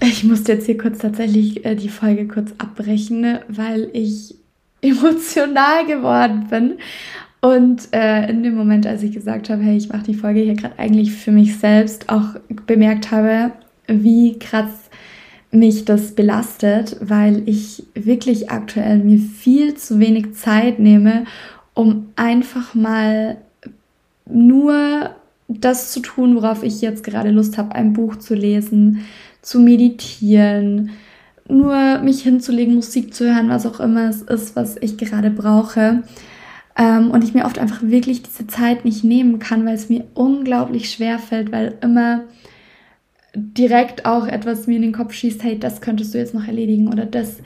Ich 0.00 0.24
musste 0.24 0.52
jetzt 0.52 0.66
hier 0.66 0.78
kurz 0.78 0.98
tatsächlich 0.98 1.64
äh, 1.64 1.74
die 1.74 1.88
Folge 1.88 2.26
kurz 2.28 2.52
abbrechen, 2.58 3.20
ne, 3.20 3.42
weil 3.48 3.90
ich 3.92 4.34
emotional 4.80 5.86
geworden 5.86 6.46
bin. 6.50 6.78
Und 7.40 7.88
äh, 7.92 8.28
in 8.28 8.42
dem 8.42 8.54
Moment, 8.56 8.86
als 8.86 9.02
ich 9.02 9.12
gesagt 9.12 9.48
habe, 9.48 9.62
hey, 9.62 9.76
ich 9.76 9.88
mache 9.90 10.02
die 10.02 10.14
Folge 10.14 10.40
hier 10.40 10.54
gerade 10.54 10.78
eigentlich 10.78 11.12
für 11.12 11.30
mich 11.30 11.56
selbst, 11.56 12.08
auch 12.08 12.34
bemerkt 12.66 13.12
habe, 13.12 13.52
wie 13.86 14.38
krass 14.38 14.90
mich 15.50 15.84
das 15.84 16.14
belastet, 16.14 16.96
weil 17.00 17.42
ich 17.48 17.84
wirklich 17.94 18.50
aktuell 18.50 18.98
mir 18.98 19.18
viel 19.18 19.74
zu 19.74 19.98
wenig 19.98 20.34
Zeit 20.34 20.78
nehme, 20.78 21.24
um 21.74 22.08
einfach 22.16 22.74
mal 22.74 23.38
nur 24.26 25.10
das 25.48 25.92
zu 25.92 26.00
tun, 26.00 26.36
worauf 26.36 26.62
ich 26.62 26.82
jetzt 26.82 27.02
gerade 27.02 27.30
Lust 27.30 27.56
habe, 27.56 27.74
ein 27.74 27.94
Buch 27.94 28.16
zu 28.16 28.34
lesen, 28.34 29.04
zu 29.42 29.60
meditieren, 29.60 30.90
nur 31.48 31.98
mich 31.98 32.22
hinzulegen, 32.22 32.74
Musik 32.74 33.14
zu 33.14 33.24
hören, 33.24 33.48
was 33.48 33.66
auch 33.66 33.80
immer 33.80 34.08
es 34.08 34.22
ist, 34.22 34.56
was 34.56 34.76
ich 34.76 34.98
gerade 34.98 35.30
brauche. 35.30 36.02
Ähm, 36.76 37.10
und 37.10 37.24
ich 37.24 37.34
mir 37.34 37.46
oft 37.46 37.58
einfach 37.58 37.82
wirklich 37.82 38.22
diese 38.22 38.46
Zeit 38.46 38.84
nicht 38.84 39.02
nehmen 39.02 39.38
kann, 39.38 39.64
weil 39.66 39.74
es 39.74 39.88
mir 39.88 40.04
unglaublich 40.14 40.90
schwer 40.90 41.18
fällt, 41.18 41.50
weil 41.50 41.76
immer 41.80 42.24
direkt 43.34 44.06
auch 44.06 44.26
etwas 44.26 44.66
mir 44.66 44.76
in 44.76 44.82
den 44.82 44.92
Kopf 44.92 45.12
schießt, 45.12 45.42
hey, 45.42 45.58
das 45.58 45.80
könntest 45.80 46.14
du 46.14 46.18
jetzt 46.18 46.34
noch 46.34 46.46
erledigen 46.46 46.88
oder 46.88 47.06
das 47.06 47.38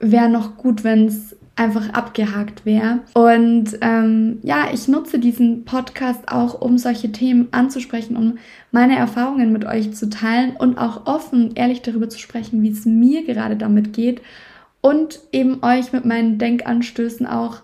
wäre 0.00 0.28
noch 0.28 0.56
gut, 0.56 0.84
wenn 0.84 1.06
es 1.06 1.36
einfach 1.58 1.90
abgehakt 1.90 2.64
wäre. 2.64 3.00
Und 3.14 3.78
ähm, 3.80 4.38
ja, 4.42 4.68
ich 4.72 4.86
nutze 4.88 5.18
diesen 5.18 5.64
Podcast 5.64 6.28
auch, 6.28 6.60
um 6.60 6.78
solche 6.78 7.10
Themen 7.10 7.48
anzusprechen, 7.50 8.16
um 8.16 8.38
meine 8.70 8.96
Erfahrungen 8.96 9.52
mit 9.52 9.64
euch 9.64 9.92
zu 9.92 10.08
teilen 10.08 10.56
und 10.56 10.78
auch 10.78 11.06
offen, 11.06 11.52
ehrlich 11.56 11.82
darüber 11.82 12.08
zu 12.08 12.18
sprechen, 12.18 12.62
wie 12.62 12.70
es 12.70 12.86
mir 12.86 13.24
gerade 13.24 13.56
damit 13.56 13.92
geht 13.92 14.22
und 14.80 15.20
eben 15.32 15.62
euch 15.62 15.92
mit 15.92 16.04
meinen 16.04 16.38
Denkanstößen 16.38 17.26
auch 17.26 17.62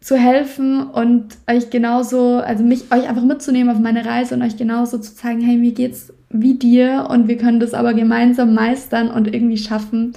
zu 0.00 0.16
helfen 0.16 0.82
und 0.82 1.38
euch 1.48 1.70
genauso, 1.70 2.38
also 2.38 2.62
mich, 2.62 2.92
euch 2.92 3.08
einfach 3.08 3.24
mitzunehmen 3.24 3.74
auf 3.74 3.80
meine 3.80 4.04
Reise 4.04 4.34
und 4.34 4.42
euch 4.42 4.56
genauso 4.56 4.98
zu 4.98 5.14
zeigen, 5.14 5.40
hey, 5.40 5.56
mir 5.56 5.72
geht's 5.72 6.12
wie 6.28 6.54
dir 6.54 7.06
und 7.08 7.28
wir 7.28 7.38
können 7.38 7.60
das 7.60 7.74
aber 7.74 7.94
gemeinsam 7.94 8.54
meistern 8.54 9.08
und 9.08 9.32
irgendwie 9.32 9.56
schaffen 9.56 10.14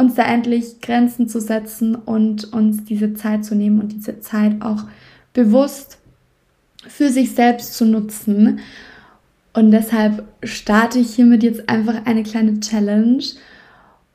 uns 0.00 0.14
da 0.14 0.22
endlich 0.22 0.80
Grenzen 0.80 1.28
zu 1.28 1.40
setzen 1.40 1.94
und 1.94 2.52
uns 2.52 2.84
diese 2.84 3.14
Zeit 3.14 3.44
zu 3.44 3.54
nehmen 3.54 3.80
und 3.80 3.92
diese 3.92 4.20
Zeit 4.20 4.60
auch 4.60 4.84
bewusst 5.32 5.98
für 6.86 7.10
sich 7.10 7.32
selbst 7.32 7.74
zu 7.74 7.84
nutzen. 7.84 8.60
Und 9.52 9.70
deshalb 9.70 10.24
starte 10.42 10.98
ich 10.98 11.14
hiermit 11.14 11.42
jetzt 11.42 11.68
einfach 11.68 12.06
eine 12.06 12.22
kleine 12.22 12.60
Challenge 12.60 13.22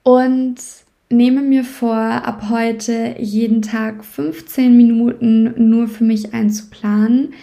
und 0.04 0.56
nehme 1.10 1.42
mir 1.42 1.64
vor, 1.64 1.96
ab 1.96 2.50
heute 2.50 3.16
jeden 3.20 3.62
Tag 3.62 4.04
15 4.04 4.76
Minuten 4.76 5.70
nur 5.70 5.88
für 5.88 6.04
mich 6.04 6.34
einzuplanen. 6.34 7.34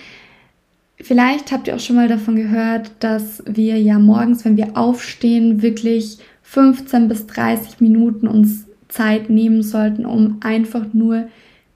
Vielleicht 0.96 1.52
habt 1.52 1.66
ihr 1.66 1.74
auch 1.74 1.80
schon 1.80 1.96
mal 1.96 2.08
davon 2.08 2.36
gehört, 2.36 2.92
dass 3.00 3.42
wir 3.46 3.80
ja 3.80 3.98
morgens, 3.98 4.44
wenn 4.44 4.56
wir 4.56 4.76
aufstehen, 4.76 5.62
wirklich 5.62 6.18
15 6.52 7.08
bis 7.08 7.26
30 7.28 7.80
Minuten 7.80 8.28
uns 8.28 8.66
Zeit 8.88 9.30
nehmen 9.30 9.62
sollten, 9.62 10.04
um 10.04 10.36
einfach 10.42 10.92
nur 10.92 11.28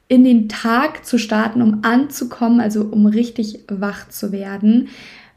in 0.07 0.23
den 0.23 0.51
Tag 0.51 1.07
zu 1.07 1.19
starten, 1.19 1.63
um 1.63 1.79
anzukommen, 1.81 2.61
also 2.61 2.83
um 2.83 3.07
richtig 3.07 3.61
wach 3.69 4.07
zu 4.11 4.33
werden, 4.33 4.89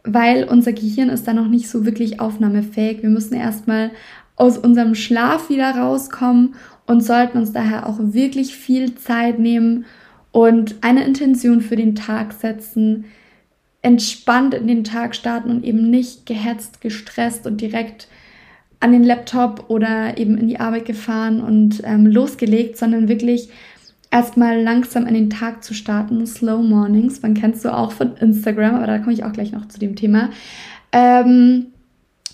weil 0.04 0.44
unser 0.44 0.74
Gehirn 0.74 1.08
ist 1.08 1.26
da 1.26 1.32
noch 1.34 1.48
nicht 1.48 1.70
so 1.70 1.86
wirklich 1.86 2.20
aufnahmefähig. 2.20 3.02
Wir 3.02 3.10
müssen 3.10 3.34
erstmal 3.34 3.92
aus 4.36 4.58
unserem 4.58 4.94
Schlaf 4.94 5.50
wieder 5.50 5.72
rauskommen 5.72 6.56
und 6.86 7.00
sollten 7.00 7.38
uns 7.38 7.54
daher 7.54 7.88
auch 7.88 7.98
wirklich 8.02 8.54
viel 8.58 8.96
Zeit 8.96 9.40
nehmen 9.40 9.86
und 10.32 10.76
eine 10.82 11.06
Intention 11.06 11.62
für 11.62 11.78
den 11.78 11.96
Tag 11.96 12.34
setzen, 12.34 13.06
entspannt 13.82 14.54
in 14.54 14.68
den 14.68 14.84
Tag 14.84 15.16
starten 15.16 15.50
und 15.50 15.64
eben 15.64 15.90
nicht 15.90 16.26
gehetzt, 16.26 16.82
gestresst 16.82 17.48
und 17.48 17.62
direkt 17.62 18.10
an 18.80 18.92
den 18.92 19.04
Laptop 19.04 19.70
oder 19.70 20.18
eben 20.18 20.38
in 20.38 20.48
die 20.48 20.60
Arbeit 20.60 20.86
gefahren 20.86 21.42
und 21.42 21.82
ähm, 21.84 22.08
losgelegt, 22.08 22.78
sondern 22.78 23.08
wirklich 23.10 23.50
erstmal 24.12 24.62
langsam 24.62 25.06
in 25.06 25.14
den 25.14 25.30
Tag 25.30 25.64
zu 25.64 25.74
starten. 25.74 26.26
Slow 26.26 26.64
Mornings, 26.64 27.22
man 27.22 27.34
kennst 27.34 27.66
du 27.66 27.74
auch 27.74 27.92
von 27.92 28.16
Instagram, 28.18 28.76
aber 28.76 28.88
da 28.88 29.00
komme 29.00 29.14
ich 29.14 29.24
auch 29.24 29.34
gleich 29.34 29.52
noch 29.52 29.68
zu 29.68 29.80
dem 29.80 29.96
Thema. 29.96 30.30
Ähm, 30.92 31.68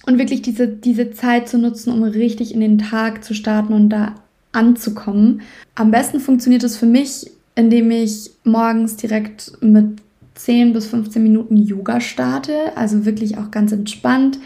und 0.06 0.20
wirklich 0.20 0.44
diese, 0.44 0.68
diese 0.68 1.12
Zeit 1.12 1.50
zu 1.50 1.58
nutzen, 1.58 1.92
um 1.92 2.04
richtig 2.04 2.54
in 2.54 2.60
den 2.60 2.78
Tag 2.78 3.24
zu 3.24 3.34
starten 3.34 3.74
und 3.74 3.90
da 3.90 4.14
anzukommen. 4.52 5.42
Am 5.74 5.90
besten 5.90 6.20
funktioniert 6.20 6.64
es 6.64 6.78
für 6.78 6.86
mich, 6.86 7.32
indem 7.56 7.90
ich 7.90 8.30
morgens 8.44 8.98
direkt 8.98 9.52
mit 9.62 10.00
10 10.36 10.74
bis 10.74 10.88
15 10.88 11.24
Minuten 11.24 11.58
Yoga 11.58 12.00
starte, 12.00 12.76
also 12.76 13.06
wirklich 13.06 13.38
auch 13.38 13.50
ganz 13.52 13.72
entspannt 13.72 14.38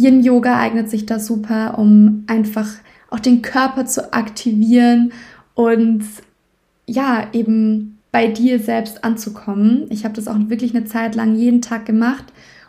Yin 0.00 0.22
Yoga 0.22 0.58
eignet 0.58 0.88
sich 0.88 1.04
da 1.04 1.18
super, 1.18 1.78
um 1.78 2.24
einfach 2.26 2.68
auch 3.10 3.20
den 3.20 3.42
Körper 3.42 3.84
zu 3.84 4.14
aktivieren 4.14 5.12
und 5.54 6.04
ja, 6.86 7.28
eben 7.34 7.98
bei 8.10 8.26
dir 8.26 8.58
selbst 8.58 9.04
anzukommen. 9.04 9.86
Ich 9.90 10.04
habe 10.04 10.14
das 10.14 10.26
auch 10.26 10.36
wirklich 10.48 10.74
eine 10.74 10.86
Zeit 10.86 11.14
lang 11.14 11.34
jeden 11.34 11.60
Tag 11.60 11.84
gemacht 11.84 12.24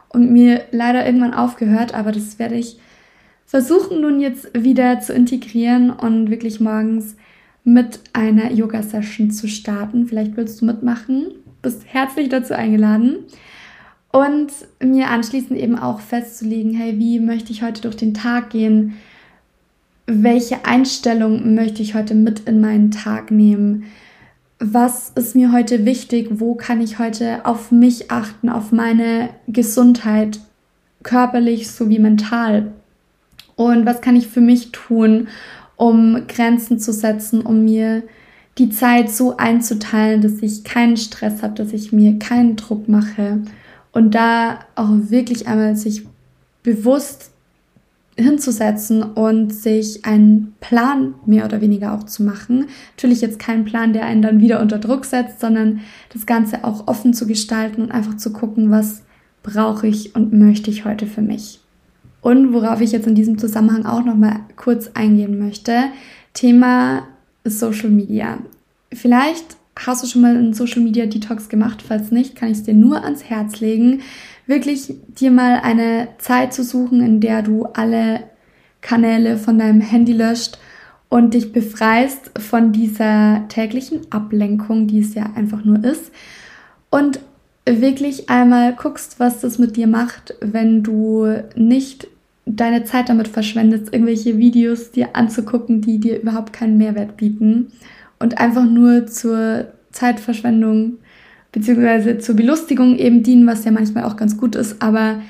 und 0.10 0.32
mir 0.32 0.66
leider 0.72 1.06
irgendwann 1.06 1.34
aufgehört, 1.34 1.94
aber 1.94 2.12
das 2.12 2.38
werde 2.38 2.56
ich 2.56 2.80
versuchen 3.46 4.02
nun 4.02 4.20
jetzt 4.20 4.50
wieder 4.54 5.00
zu 5.00 5.14
integrieren 5.14 5.90
und 5.90 6.30
wirklich 6.30 6.60
morgens 6.60 7.16
mit 7.64 8.02
einer 8.12 8.52
Yoga-Session 8.52 9.32
zu 9.32 9.48
starten. 9.48 10.06
Vielleicht 10.06 10.36
willst 10.36 10.62
du 10.62 10.66
mitmachen. 10.66 11.32
Bist 11.62 11.84
herzlich 11.86 12.28
dazu 12.28 12.56
eingeladen. 12.56 13.20
Und 14.12 14.52
mir 14.84 15.10
anschließend 15.10 15.58
eben 15.58 15.78
auch 15.78 16.02
festzulegen, 16.02 16.74
hey, 16.74 17.00
wie 17.00 17.20
möchte 17.20 17.52
ich 17.52 17.64
heute 17.64 17.82
durch 17.82 17.96
den 17.96 18.14
Tag 18.14 18.50
gehen? 18.50 18.98
Welche 20.06 20.66
Einstellung 20.66 21.56
möchte 21.56 21.82
ich 21.82 21.96
heute 21.96 22.14
mit 22.14 22.42
in 22.42 22.60
meinen 22.60 22.92
Tag 22.92 23.32
nehmen? 23.32 23.86
Was 24.60 25.10
ist 25.16 25.36
mir 25.36 25.54
heute 25.54 25.86
wichtig? 25.86 26.28
Wo 26.32 26.56
kann 26.56 26.82
ich 26.82 27.00
heute 27.00 27.46
auf 27.46 27.72
mich 27.72 28.12
achten, 28.12 28.50
auf 28.50 28.72
meine 28.72 29.30
Gesundheit, 29.48 30.40
körperlich 31.04 31.72
sowie 31.72 32.00
mental? 32.00 32.74
Und 33.56 33.86
was 33.86 34.02
kann 34.02 34.16
ich 34.16 34.28
für 34.28 34.42
mich 34.42 34.72
tun, 34.72 35.30
um 35.78 36.28
Grenzen 36.28 36.80
zu 36.80 36.92
setzen, 36.92 37.42
um 37.42 37.64
mir 37.64 38.04
die 38.58 38.70
Zeit 38.70 39.10
so 39.10 39.38
einzuteilen, 39.38 40.22
dass 40.22 40.42
ich 40.42 40.66
keinen 40.66 40.98
Stress 40.98 41.42
habe, 41.42 41.54
dass 41.56 41.72
ich 41.72 41.94
mir 41.94 42.20
keinen 42.20 42.58
Druck 42.58 42.90
mache? 42.90 43.42
Und 43.92 44.16
da 44.16 44.60
auch 44.76 44.90
wirklich 45.10 45.48
einmal 45.48 45.76
sich 45.76 46.06
bewusst 46.64 47.32
hinzusetzen 48.18 49.04
und 49.04 49.54
sich 49.54 50.06
einen 50.06 50.54
Plan 50.60 51.16
mehr 51.26 51.46
oder 51.46 51.62
weniger 51.62 51.94
auch 51.94 52.04
zu 52.04 52.24
machen. 52.24 52.68
Natürlich 52.96 53.22
jetzt 53.22 53.40
kein 53.40 53.66
Plan, 53.66 53.94
der 53.94 54.06
einen 54.06 54.22
dann 54.22 54.42
wieder 54.42 54.60
unter 54.62 54.80
Druck 54.80 55.06
setzt, 55.06 55.40
sondern 55.40 55.80
das 56.14 56.26
Ganze 56.26 56.64
auch 56.64 56.88
offen 56.88 57.14
zu 57.14 57.26
gestalten 57.26 57.82
und 57.82 57.92
einfach 57.92 58.18
zu 58.18 58.32
gucken, 58.32 58.70
was 58.70 59.04
brauche 59.44 59.88
ich 59.88 60.16
und 60.16 60.34
möchte 60.34 60.70
ich 60.70 60.86
heute 60.86 61.08
für 61.08 61.22
mich. 61.22 61.60
Und 62.22 62.54
worauf 62.54 62.82
ich 62.82 62.92
jetzt 62.92 63.08
in 63.08 63.16
diesem 63.16 63.38
Zusammenhang 63.38 63.86
auch 63.86 64.04
noch 64.04 64.16
mal 64.16 64.42
kurz 64.56 64.92
eingehen 64.94 65.40
möchte, 65.40 65.86
Thema 66.34 67.08
Social 67.44 67.90
Media. 67.90 68.38
Vielleicht 68.94 69.58
Hast 69.78 70.04
du 70.04 70.08
schon 70.08 70.22
mal 70.22 70.36
einen 70.36 70.54
Social 70.54 70.82
Media 70.82 71.06
Detox 71.06 71.48
gemacht? 71.50 71.82
Falls 71.86 72.12
nicht, 72.12 72.36
kann 72.36 72.52
ich 72.52 72.58
es 72.58 72.64
dir 72.64 72.74
nur 72.74 73.04
ans 73.04 73.24
Herz 73.24 73.62
legen, 73.62 74.02
wirklich 74.46 74.94
dir 75.08 75.32
mal 75.32 75.62
eine 75.64 76.10
Zeit 76.18 76.54
zu 76.54 76.64
suchen, 76.64 77.02
in 77.02 77.22
der 77.22 77.42
du 77.42 77.66
alle 77.66 78.24
Kanäle 78.82 79.38
von 79.38 79.58
deinem 79.58 79.82
Handy 79.82 80.14
löscht 80.14 80.58
und 81.10 81.34
dich 81.34 81.54
befreist 81.54 82.32
von 82.38 82.74
dieser 82.74 83.46
täglichen 83.48 84.12
Ablenkung, 84.12 84.88
die 84.88 85.00
es 85.00 85.14
ja 85.14 85.32
einfach 85.36 85.64
nur 85.64 85.84
ist. 85.84 86.12
Und 86.90 87.20
wirklich 87.66 88.30
einmal 88.30 88.74
guckst, 88.74 89.20
was 89.20 89.40
das 89.40 89.58
mit 89.58 89.78
dir 89.78 89.88
macht, 89.88 90.36
wenn 90.42 90.84
du 90.84 91.28
nicht 91.56 92.08
deine 92.46 92.84
Zeit 92.84 93.08
damit 93.08 93.28
verschwendest, 93.28 93.94
irgendwelche 93.94 94.38
Videos 94.38 94.92
dir 94.92 95.16
anzugucken, 95.16 95.82
die 95.82 96.00
dir 96.00 96.22
überhaupt 96.22 96.52
keinen 96.54 96.78
Mehrwert 96.78 97.16
bieten 97.18 97.72
und 98.22 98.38
einfach 98.38 98.66
nur 98.66 99.08
zur 99.08 99.68
Zeitverschwendung 99.92 100.98
beziehungsweise 101.52 102.18
zur 102.18 102.36
Belustigung 102.36 102.98
eben 102.98 103.24
dienen, 103.24 103.46
was 103.46 103.66
ja 103.66 103.72
manchmal 103.72 104.06
auch 104.06 104.16
ganz 104.16 104.38
gut 104.38 104.56
ist, 104.56 104.82
aber 104.82 105.22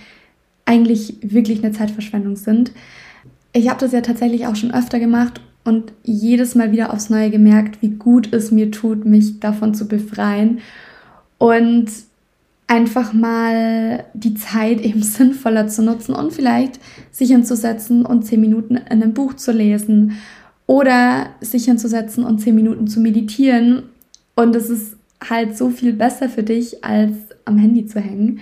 eigentlich 0.65 1.17
wirklich 1.21 1.63
eine 1.63 1.73
Zeitverschwendung 1.73 2.35
sind. 2.35 2.71
Ich 3.53 3.69
habe 3.69 3.79
das 3.79 3.91
ja 3.91 4.01
tatsächlich 4.01 4.45
auch 4.45 4.55
schon 4.55 4.73
öfter 4.73 4.99
gemacht 4.99 5.41
und 5.63 5.93
jedes 6.03 6.55
Mal 6.55 6.71
wieder 6.71 6.93
aufs 6.93 7.09
Neue 7.09 7.29
gemerkt, 7.29 7.81
wie 7.81 7.89
gut 7.89 8.31
es 8.33 8.51
mir 8.51 8.71
tut, 8.71 9.05
mich 9.05 9.39
davon 9.39 9.73
zu 9.73 9.87
befreien 9.87 10.59
und 11.37 11.89
einfach 12.67 13.13
mal 13.13 14.05
die 14.13 14.35
Zeit 14.35 14.81
eben 14.85 15.03
sinnvoller 15.03 15.67
zu 15.67 15.83
nutzen 15.83 16.13
und 16.13 16.31
vielleicht 16.31 16.79
sich 17.11 17.31
hinzusetzen 17.31 18.05
und 18.05 18.23
zehn 18.23 18.41
Minuten 18.41 18.77
in 18.77 19.01
einem 19.01 19.13
Buch 19.13 19.33
zu 19.33 19.51
lesen 19.51 20.17
oder 20.71 21.31
sich 21.41 21.65
hinzusetzen 21.65 22.23
und 22.23 22.39
zehn 22.39 22.55
Minuten 22.55 22.87
zu 22.87 23.01
meditieren. 23.01 23.83
Und 24.35 24.55
es 24.55 24.69
ist 24.69 24.95
halt 25.21 25.57
so 25.57 25.69
viel 25.69 25.91
besser 25.91 26.29
für 26.29 26.43
dich, 26.43 26.81
als 26.81 27.11
am 27.43 27.57
Handy 27.57 27.87
zu 27.87 27.99
hängen. 27.99 28.39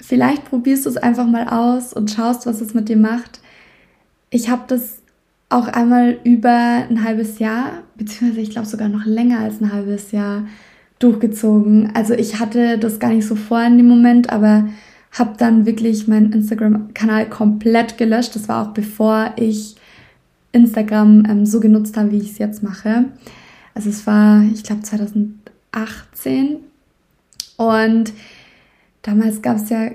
Vielleicht 0.00 0.44
probierst 0.44 0.86
du 0.86 0.90
es 0.90 0.96
einfach 0.96 1.26
mal 1.26 1.48
aus 1.48 1.92
und 1.92 2.08
schaust, 2.12 2.46
was 2.46 2.60
es 2.60 2.72
mit 2.72 2.88
dir 2.88 2.96
macht. 2.96 3.40
Ich 4.30 4.48
habe 4.48 4.62
das 4.68 5.02
auch 5.48 5.66
einmal 5.66 6.18
über 6.22 6.86
ein 6.88 7.02
halbes 7.02 7.40
Jahr, 7.40 7.82
beziehungsweise 7.96 8.40
ich 8.40 8.50
glaube 8.50 8.68
sogar 8.68 8.88
noch 8.88 9.04
länger 9.04 9.40
als 9.40 9.60
ein 9.60 9.72
halbes 9.72 10.12
Jahr 10.12 10.46
durchgezogen. 11.00 11.90
Also 11.94 12.14
ich 12.14 12.38
hatte 12.38 12.78
das 12.78 13.00
gar 13.00 13.10
nicht 13.10 13.26
so 13.26 13.34
vor 13.34 13.60
in 13.60 13.76
dem 13.76 13.88
Moment, 13.88 14.30
aber 14.30 14.68
habe 15.10 15.34
dann 15.36 15.66
wirklich 15.66 16.06
meinen 16.06 16.32
Instagram-Kanal 16.32 17.28
komplett 17.28 17.98
gelöscht. 17.98 18.36
Das 18.36 18.48
war 18.48 18.64
auch 18.64 18.72
bevor 18.72 19.32
ich 19.34 19.74
Instagram 20.54 21.24
ähm, 21.28 21.46
so 21.46 21.60
genutzt 21.60 21.96
habe, 21.96 22.12
wie 22.12 22.18
ich 22.18 22.32
es 22.32 22.38
jetzt 22.38 22.62
mache. 22.62 23.06
Also 23.74 23.90
es 23.90 24.06
war, 24.06 24.42
ich 24.42 24.62
glaube, 24.62 24.82
2018 24.82 26.58
und 27.56 28.12
damals 29.02 29.42
gab 29.42 29.56
es 29.56 29.68
ja, 29.68 29.90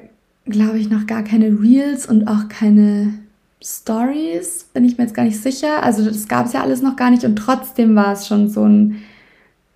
glaube 0.45 0.77
ich, 0.79 0.89
noch 0.89 1.07
gar 1.07 1.23
keine 1.23 1.47
Reels 1.59 2.05
und 2.05 2.27
auch 2.27 2.49
keine 2.49 3.13
Stories, 3.61 4.65
bin 4.73 4.85
ich 4.85 4.97
mir 4.97 5.05
jetzt 5.05 5.13
gar 5.13 5.23
nicht 5.23 5.41
sicher. 5.41 5.83
Also 5.83 6.03
das 6.05 6.27
gab 6.27 6.45
es 6.45 6.53
ja 6.53 6.61
alles 6.61 6.81
noch 6.81 6.95
gar 6.95 7.09
nicht 7.09 7.23
und 7.23 7.37
trotzdem 7.37 7.95
war 7.95 8.13
es 8.13 8.27
schon 8.27 8.49
so, 8.49 8.65
ein, 8.65 9.01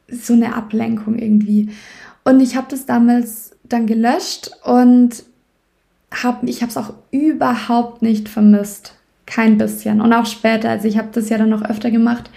so 0.10 0.34
eine 0.34 0.56
Ablenkung 0.56 1.18
irgendwie. 1.18 1.70
Und 2.26 2.40
ich 2.42 2.56
habe 2.56 2.68
das 2.70 2.86
damals 2.86 3.56
dann 3.64 3.88
gelöscht 3.88 4.52
und 4.64 5.24
hab, 6.12 6.44
ich 6.44 6.62
habe 6.62 6.70
es 6.70 6.78
auch 6.78 6.94
überhaupt 7.12 8.02
nicht 8.02 8.30
vermisst. 8.30 8.96
Kein 9.34 9.58
bisschen. 9.58 10.02
Und 10.02 10.14
auch 10.14 10.26
später, 10.26 10.70
also 10.70 10.88
ich 10.88 10.98
habe 10.98 11.10
das 11.12 11.30
ja 11.30 11.38
dann 11.38 11.50
noch 11.50 11.64
öfter 11.64 11.90
gemacht. 11.90 12.30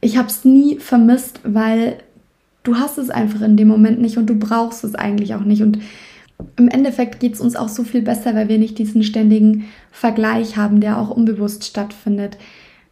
Ich 0.00 0.16
habe 0.16 0.28
es 0.28 0.44
nie 0.44 0.78
vermisst, 0.78 1.40
weil 1.42 1.96
du 2.62 2.76
hast 2.76 2.98
es 2.98 3.10
einfach 3.10 3.40
in 3.40 3.56
dem 3.56 3.68
Moment 3.68 4.00
nicht 4.00 4.16
und 4.16 4.26
du 4.26 4.38
brauchst 4.38 4.84
es 4.84 4.94
eigentlich 4.94 5.34
auch 5.34 5.44
nicht. 5.44 5.62
Und 5.62 5.78
im 6.56 6.68
Endeffekt 6.68 7.18
geht 7.18 7.34
es 7.34 7.40
uns 7.40 7.56
auch 7.56 7.68
so 7.68 7.82
viel 7.82 8.02
besser, 8.02 8.34
weil 8.34 8.48
wir 8.48 8.58
nicht 8.58 8.78
diesen 8.78 9.02
ständigen 9.02 9.64
Vergleich 9.90 10.56
haben, 10.56 10.80
der 10.80 10.98
auch 10.98 11.10
unbewusst 11.10 11.64
stattfindet. 11.64 12.36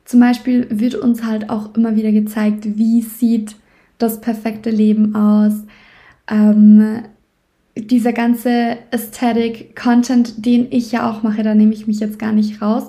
Zum 0.05 0.19
Beispiel 0.19 0.67
wird 0.71 0.97
uns 0.97 1.25
halt 1.25 1.49
auch 1.49 1.75
immer 1.77 1.95
wieder 1.95 2.11
gezeigt, 2.11 2.77
wie 2.77 3.03
sieht 3.03 3.55
das 3.99 4.21
perfekte 4.21 4.71
Leben 4.71 5.15
aus. 5.15 5.55
Ähm, 6.29 7.03
dieser 7.77 8.13
ganze 8.13 8.79
Aesthetic 8.91 9.75
Content, 9.77 10.45
den 10.45 10.69
ich 10.71 10.93
ja 10.93 11.11
auch 11.11 11.23
mache, 11.23 11.43
da 11.43 11.55
nehme 11.55 11.73
ich 11.73 11.87
mich 11.87 12.01
jetzt 12.01 12.19
gar 12.19 12.33
nicht 12.33 12.63
raus, 12.63 12.89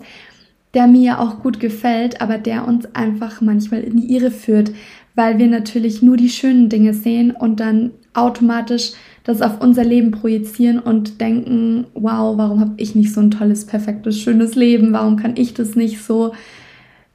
der 0.76 0.88
mir 0.88 1.20
auch 1.20 1.42
gut 1.42 1.60
gefällt, 1.60 2.22
aber 2.22 2.38
der 2.38 2.68
uns 2.68 2.86
einfach 2.94 3.42
manchmal 3.42 3.82
in 3.82 3.98
die 3.98 4.14
Irre 4.14 4.30
führt, 4.30 4.72
weil 5.16 5.40
wir 5.40 5.48
natürlich 5.48 6.02
nur 6.02 6.18
die 6.18 6.30
schönen 6.30 6.70
Dinge 6.70 6.94
sehen 6.94 7.32
und 7.32 7.60
dann 7.60 7.92
automatisch 8.14 8.92
das 9.24 9.42
auf 9.42 9.62
unser 9.62 9.84
Leben 9.84 10.12
projizieren 10.12 10.80
und 10.80 11.20
denken, 11.20 11.88
wow, 11.94 12.38
warum 12.38 12.60
habe 12.60 12.74
ich 12.78 12.94
nicht 12.94 13.14
so 13.14 13.22
ein 13.22 13.32
tolles, 13.32 13.66
perfektes, 13.66 14.20
schönes 14.20 14.56
Leben? 14.56 14.94
Warum 14.94 15.16
kann 15.16 15.36
ich 15.36 15.54
das 15.54 15.76
nicht 15.76 16.04
so 16.04 16.34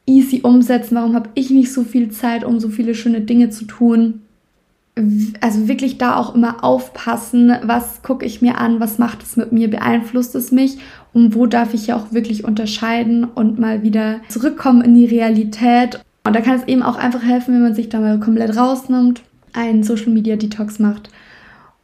easy 0.06 0.40
umsetzen? 0.42 0.96
Warum 0.96 1.14
habe 1.14 1.30
ich 1.34 1.50
nicht 1.50 1.72
so 1.72 1.84
viel 1.84 2.10
Zeit, 2.10 2.44
um 2.44 2.58
so 2.58 2.68
viele 2.68 2.94
schöne 2.94 3.20
Dinge 3.20 3.50
zu 3.50 3.66
tun? 3.66 4.22
Also 5.40 5.68
wirklich 5.68 5.99
da 5.99 6.16
auch 6.16 6.35
immer 6.35 6.62
aufpassen, 6.62 7.52
was 7.62 8.02
gucke 8.02 8.26
ich 8.26 8.42
mir 8.42 8.59
an, 8.59 8.80
was 8.80 8.99
macht 8.99 9.23
es 9.23 9.37
mit 9.37 9.52
mir, 9.52 9.70
beeinflusst 9.70 10.35
es 10.35 10.52
mich 10.52 10.78
und 11.12 11.35
wo 11.35 11.47
darf 11.47 11.75
ich 11.75 11.87
ja 11.87 11.97
auch 11.97 12.12
wirklich 12.12 12.44
unterscheiden 12.44 13.25
und 13.25 13.59
mal 13.59 13.82
wieder 13.82 14.20
zurückkommen 14.28 14.82
in 14.82 14.94
die 14.94 15.06
Realität. 15.06 16.00
Und 16.25 16.37
da 16.37 16.40
kann 16.40 16.56
es 16.56 16.68
eben 16.68 16.82
auch 16.82 16.97
einfach 16.97 17.23
helfen, 17.23 17.54
wenn 17.54 17.62
man 17.62 17.75
sich 17.75 17.88
da 17.88 18.00
mal 18.00 18.20
komplett 18.20 18.56
rausnimmt, 18.56 19.23
einen 19.52 19.85
Social 19.85 20.12
Media 20.12 20.37
Detox 20.37 20.78
macht 20.78 21.11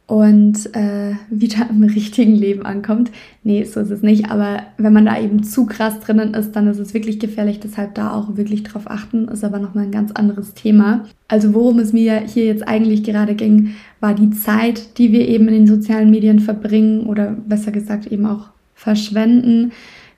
und 0.07 0.73
äh, 0.73 1.15
wieder 1.29 1.69
im 1.69 1.83
richtigen 1.83 2.33
Leben 2.33 2.65
ankommt. 2.65 3.11
Nee, 3.43 3.65
so 3.65 3.81
ist 3.81 3.91
es 3.91 4.01
nicht. 4.01 4.31
Aber 4.31 4.61
wenn 4.77 4.93
man 4.93 5.05
da 5.05 5.19
eben 5.19 5.43
zu 5.43 5.65
krass 5.65 5.99
drinnen 5.99 6.33
ist, 6.33 6.53
dann 6.53 6.67
ist 6.67 6.79
es 6.79 6.93
wirklich 6.93 7.19
gefährlich. 7.19 7.59
Deshalb 7.59 7.93
da 7.95 8.13
auch 8.13 8.37
wirklich 8.37 8.63
drauf 8.63 8.89
achten. 8.89 9.27
Ist 9.27 9.43
aber 9.43 9.59
nochmal 9.59 9.83
ein 9.83 9.91
ganz 9.91 10.13
anderes 10.13 10.53
Thema. 10.53 11.03
Also 11.27 11.53
worum 11.53 11.79
es 11.79 11.91
mir 11.91 12.21
hier 12.21 12.45
jetzt 12.45 12.65
eigentlich 12.65 13.03
gerade 13.03 13.35
ging, 13.35 13.75
war 13.99 14.13
die 14.13 14.31
Zeit, 14.31 14.97
die 14.97 15.11
wir 15.11 15.27
eben 15.27 15.49
in 15.49 15.53
den 15.53 15.67
sozialen 15.67 16.09
Medien 16.09 16.39
verbringen 16.39 17.05
oder 17.05 17.31
besser 17.31 17.73
gesagt 17.73 18.07
eben 18.07 18.25
auch 18.25 18.47
verschwenden, 18.75 19.73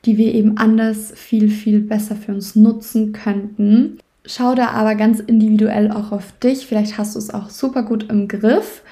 die 0.05 0.17
wir 0.17 0.35
eben 0.35 0.57
anders 0.57 1.13
viel, 1.15 1.49
viel 1.49 1.79
besser 1.79 2.15
für 2.15 2.33
uns 2.33 2.55
nutzen 2.55 3.11
könnten. 3.11 3.97
Schau 4.23 4.53
da 4.53 4.67
aber 4.67 4.93
ganz 4.93 5.19
individuell 5.19 5.89
auch 5.89 6.11
auf 6.11 6.37
dich. 6.37 6.67
Vielleicht 6.67 6.99
hast 6.99 7.15
du 7.15 7.19
es 7.19 7.33
auch 7.33 7.49
super 7.49 7.81
gut 7.81 8.07
im 8.11 8.27
Griff 8.27 8.83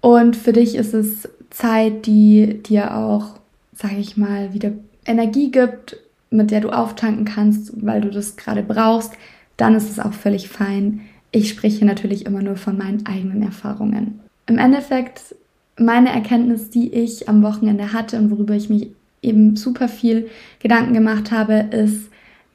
und 0.00 0.36
für 0.36 0.52
dich 0.52 0.74
ist 0.74 0.94
es 0.94 1.28
Zeit, 1.50 2.06
die 2.06 2.62
dir 2.62 2.96
auch, 2.96 3.36
sage 3.74 3.96
ich 3.96 4.16
mal, 4.16 4.54
wieder 4.54 4.72
Energie 5.06 5.50
gibt, 5.50 5.96
mit 6.30 6.50
der 6.50 6.60
du 6.60 6.70
auftanken 6.70 7.24
kannst, 7.24 7.72
weil 7.84 8.00
du 8.00 8.10
das 8.10 8.36
gerade 8.36 8.62
brauchst. 8.62 9.12
Dann 9.56 9.74
ist 9.74 9.90
es 9.90 9.98
auch 9.98 10.12
völlig 10.12 10.48
fein. 10.48 11.00
Ich 11.32 11.48
spreche 11.48 11.84
natürlich 11.84 12.26
immer 12.26 12.42
nur 12.42 12.56
von 12.56 12.76
meinen 12.76 13.06
eigenen 13.06 13.42
Erfahrungen. 13.42 14.20
Im 14.46 14.58
Endeffekt, 14.58 15.34
meine 15.78 16.10
Erkenntnis, 16.10 16.70
die 16.70 16.92
ich 16.92 17.28
am 17.28 17.42
Wochenende 17.42 17.92
hatte 17.92 18.18
und 18.18 18.30
worüber 18.30 18.54
ich 18.54 18.68
mich 18.68 18.88
eben 19.22 19.56
super 19.56 19.88
viel 19.88 20.28
Gedanken 20.60 20.94
gemacht 20.94 21.30
habe, 21.30 21.66
ist, 21.70 22.08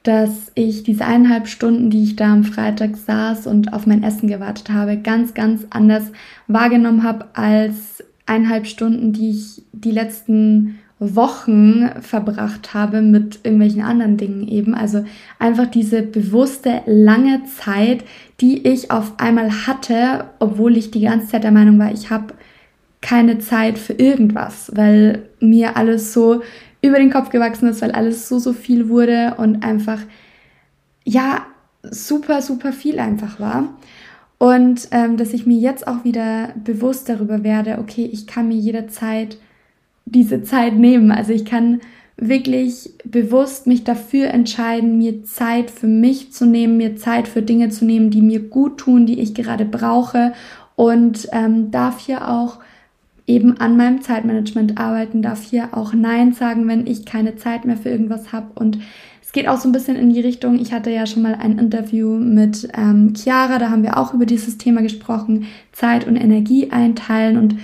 dass 0.03 0.51
ich 0.55 0.83
diese 0.83 1.05
eineinhalb 1.05 1.47
Stunden, 1.47 1.89
die 1.89 2.03
ich 2.03 2.15
da 2.15 2.31
am 2.31 2.43
Freitag 2.43 2.97
saß 2.97 3.47
und 3.47 3.73
auf 3.73 3.87
mein 3.87 4.03
Essen 4.03 4.27
gewartet 4.27 4.69
habe, 4.69 4.97
ganz, 4.97 5.33
ganz 5.33 5.65
anders 5.69 6.11
wahrgenommen 6.47 7.03
habe 7.03 7.25
als 7.33 8.03
eineinhalb 8.25 8.67
Stunden, 8.67 9.13
die 9.13 9.31
ich 9.31 9.63
die 9.71 9.91
letzten 9.91 10.79
Wochen 10.99 11.89
verbracht 12.01 12.73
habe 12.73 13.01
mit 13.01 13.39
irgendwelchen 13.43 13.81
anderen 13.81 14.17
Dingen 14.17 14.47
eben. 14.47 14.73
Also 14.73 15.03
einfach 15.39 15.67
diese 15.67 16.01
bewusste 16.01 16.81
lange 16.85 17.41
Zeit, 17.45 18.03
die 18.39 18.67
ich 18.67 18.91
auf 18.91 19.13
einmal 19.19 19.67
hatte, 19.67 20.25
obwohl 20.39 20.77
ich 20.77 20.91
die 20.91 21.01
ganze 21.01 21.27
Zeit 21.27 21.43
der 21.43 21.51
Meinung 21.51 21.79
war, 21.79 21.91
ich 21.91 22.09
habe 22.09 22.33
keine 23.01 23.39
Zeit 23.39 23.77
für 23.77 23.93
irgendwas, 23.93 24.71
weil 24.75 25.23
mir 25.39 25.75
alles 25.75 26.13
so 26.13 26.41
über 26.83 26.99
den 26.99 27.11
Kopf 27.11 27.29
gewachsen 27.29 27.69
ist, 27.69 27.81
weil 27.81 27.91
alles 27.91 28.27
so, 28.27 28.37
so 28.37 28.53
viel 28.53 28.89
wurde 28.89 29.35
und 29.37 29.63
einfach, 29.63 29.99
ja, 31.03 31.45
super, 31.81 32.41
super 32.41 32.73
viel 32.73 32.99
einfach 32.99 33.39
war. 33.39 33.69
Und 34.37 34.89
ähm, 34.91 35.15
dass 35.15 35.33
ich 35.33 35.45
mir 35.45 35.57
jetzt 35.57 35.87
auch 35.87 36.03
wieder 36.03 36.49
bewusst 36.61 37.07
darüber 37.07 37.43
werde, 37.43 37.77
okay, 37.79 38.09
ich 38.11 38.27
kann 38.27 38.49
mir 38.49 38.57
jederzeit 38.57 39.37
diese 40.05 40.43
Zeit 40.43 40.75
nehmen. 40.75 41.11
Also 41.11 41.31
ich 41.31 41.45
kann 41.45 41.79
wirklich 42.17 42.91
bewusst 43.05 43.65
mich 43.65 43.85
dafür 43.85 44.27
entscheiden, 44.27 44.97
mir 44.97 45.23
Zeit 45.23 45.71
für 45.71 45.87
mich 45.87 46.33
zu 46.33 46.45
nehmen, 46.45 46.75
mir 46.75 46.97
Zeit 46.97 47.29
für 47.29 47.41
Dinge 47.41 47.69
zu 47.69 47.85
nehmen, 47.85 48.09
die 48.09 48.21
mir 48.21 48.41
gut 48.41 48.77
tun, 48.77 49.05
die 49.05 49.21
ich 49.21 49.33
gerade 49.33 49.65
brauche 49.65 50.33
und 50.75 51.29
ähm, 51.31 51.71
darf 51.71 51.99
hier 51.99 52.29
auch 52.29 52.59
eben 53.25 53.57
an 53.57 53.77
meinem 53.77 54.01
Zeitmanagement 54.01 54.77
arbeiten, 54.77 55.21
darf 55.21 55.43
hier 55.43 55.69
auch 55.71 55.93
Nein 55.93 56.33
sagen, 56.33 56.67
wenn 56.67 56.87
ich 56.87 57.05
keine 57.05 57.35
Zeit 57.35 57.65
mehr 57.65 57.77
für 57.77 57.89
irgendwas 57.89 58.33
habe. 58.33 58.47
Und 58.55 58.79
es 59.21 59.31
geht 59.31 59.47
auch 59.47 59.57
so 59.57 59.69
ein 59.69 59.71
bisschen 59.71 59.95
in 59.95 60.13
die 60.13 60.21
Richtung, 60.21 60.59
ich 60.59 60.73
hatte 60.73 60.91
ja 60.91 61.05
schon 61.05 61.23
mal 61.23 61.35
ein 61.35 61.57
Interview 61.57 62.17
mit 62.17 62.67
ähm, 62.75 63.13
Chiara, 63.15 63.59
da 63.59 63.69
haben 63.69 63.83
wir 63.83 63.97
auch 63.97 64.13
über 64.13 64.25
dieses 64.25 64.57
Thema 64.57 64.81
gesprochen, 64.81 65.47
Zeit 65.71 66.05
und 66.05 66.17
Energie 66.17 66.71
einteilen. 66.71 67.37
Und 67.37 67.55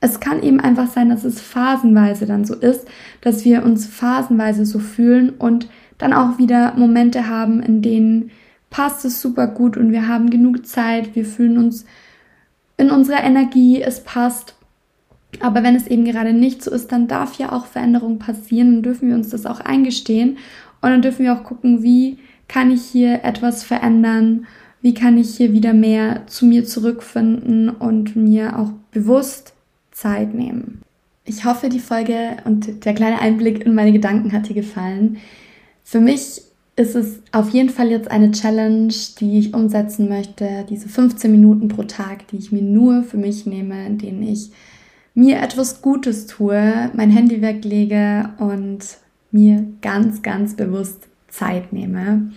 es 0.00 0.20
kann 0.20 0.42
eben 0.42 0.60
einfach 0.60 0.88
sein, 0.88 1.10
dass 1.10 1.24
es 1.24 1.40
phasenweise 1.40 2.26
dann 2.26 2.44
so 2.44 2.54
ist, 2.54 2.86
dass 3.20 3.44
wir 3.44 3.64
uns 3.64 3.86
phasenweise 3.86 4.64
so 4.64 4.78
fühlen 4.78 5.30
und 5.30 5.68
dann 5.98 6.12
auch 6.12 6.38
wieder 6.38 6.74
Momente 6.76 7.28
haben, 7.28 7.62
in 7.62 7.82
denen 7.82 8.30
passt 8.70 9.04
es 9.04 9.20
super 9.20 9.46
gut 9.46 9.76
und 9.76 9.92
wir 9.92 10.08
haben 10.08 10.30
genug 10.30 10.66
Zeit, 10.66 11.14
wir 11.14 11.24
fühlen 11.24 11.58
uns 11.58 11.84
in 12.76 12.90
unserer 12.90 13.22
Energie, 13.22 13.82
es 13.82 14.02
passt 14.02 14.56
aber 15.40 15.62
wenn 15.62 15.74
es 15.74 15.86
eben 15.86 16.04
gerade 16.04 16.32
nicht 16.32 16.62
so 16.62 16.70
ist, 16.70 16.92
dann 16.92 17.08
darf 17.08 17.38
ja 17.38 17.52
auch 17.52 17.66
Veränderung 17.66 18.18
passieren. 18.18 18.74
Dann 18.74 18.82
dürfen 18.82 19.08
wir 19.08 19.14
uns 19.14 19.30
das 19.30 19.46
auch 19.46 19.60
eingestehen. 19.60 20.38
Und 20.80 20.90
dann 20.90 21.02
dürfen 21.02 21.24
wir 21.24 21.34
auch 21.34 21.44
gucken, 21.44 21.82
wie 21.82 22.18
kann 22.48 22.70
ich 22.70 22.82
hier 22.82 23.24
etwas 23.24 23.64
verändern? 23.64 24.46
Wie 24.82 24.94
kann 24.94 25.16
ich 25.16 25.36
hier 25.36 25.52
wieder 25.52 25.72
mehr 25.72 26.26
zu 26.26 26.44
mir 26.44 26.64
zurückfinden 26.64 27.70
und 27.70 28.16
mir 28.16 28.58
auch 28.58 28.72
bewusst 28.90 29.54
Zeit 29.92 30.34
nehmen? 30.34 30.82
Ich 31.24 31.44
hoffe, 31.44 31.68
die 31.68 31.78
Folge 31.78 32.36
und 32.44 32.84
der 32.84 32.94
kleine 32.94 33.20
Einblick 33.20 33.64
in 33.64 33.74
meine 33.74 33.92
Gedanken 33.92 34.32
hat 34.32 34.48
dir 34.48 34.54
gefallen. 34.54 35.18
Für 35.84 36.00
mich 36.00 36.42
ist 36.74 36.96
es 36.96 37.20
auf 37.30 37.50
jeden 37.50 37.68
Fall 37.68 37.90
jetzt 37.90 38.10
eine 38.10 38.32
Challenge, 38.32 38.92
die 39.20 39.38
ich 39.38 39.54
umsetzen 39.54 40.08
möchte. 40.08 40.66
Diese 40.68 40.88
15 40.88 41.30
Minuten 41.30 41.68
pro 41.68 41.84
Tag, 41.84 42.26
die 42.28 42.38
ich 42.38 42.50
mir 42.50 42.62
nur 42.62 43.04
für 43.04 43.18
mich 43.18 43.46
nehme, 43.46 43.86
in 43.86 43.98
denen 43.98 44.22
ich 44.22 44.50
mir 45.14 45.40
etwas 45.40 45.82
Gutes 45.82 46.26
tue, 46.26 46.90
mein 46.94 47.10
Handy 47.10 47.42
weglege 47.42 48.30
und 48.38 48.80
mir 49.30 49.66
ganz, 49.80 50.22
ganz 50.22 50.54
bewusst 50.54 51.08
Zeit 51.28 51.72
nehme. 51.72 52.30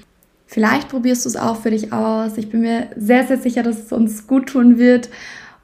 Vielleicht 0.47 0.89
probierst 0.89 1.25
du 1.25 1.29
es 1.29 1.35
auch 1.35 1.57
für 1.57 1.71
dich 1.71 1.91
aus. 1.91 2.38
Ich 2.38 2.49
bin 2.49 2.61
mir 2.61 2.88
sehr, 2.95 3.25
sehr 3.25 3.38
sicher, 3.38 3.63
dass 3.63 3.79
es 3.79 3.91
uns 3.91 4.27
gut 4.27 4.47
tun 4.47 4.77
wird 4.77 5.09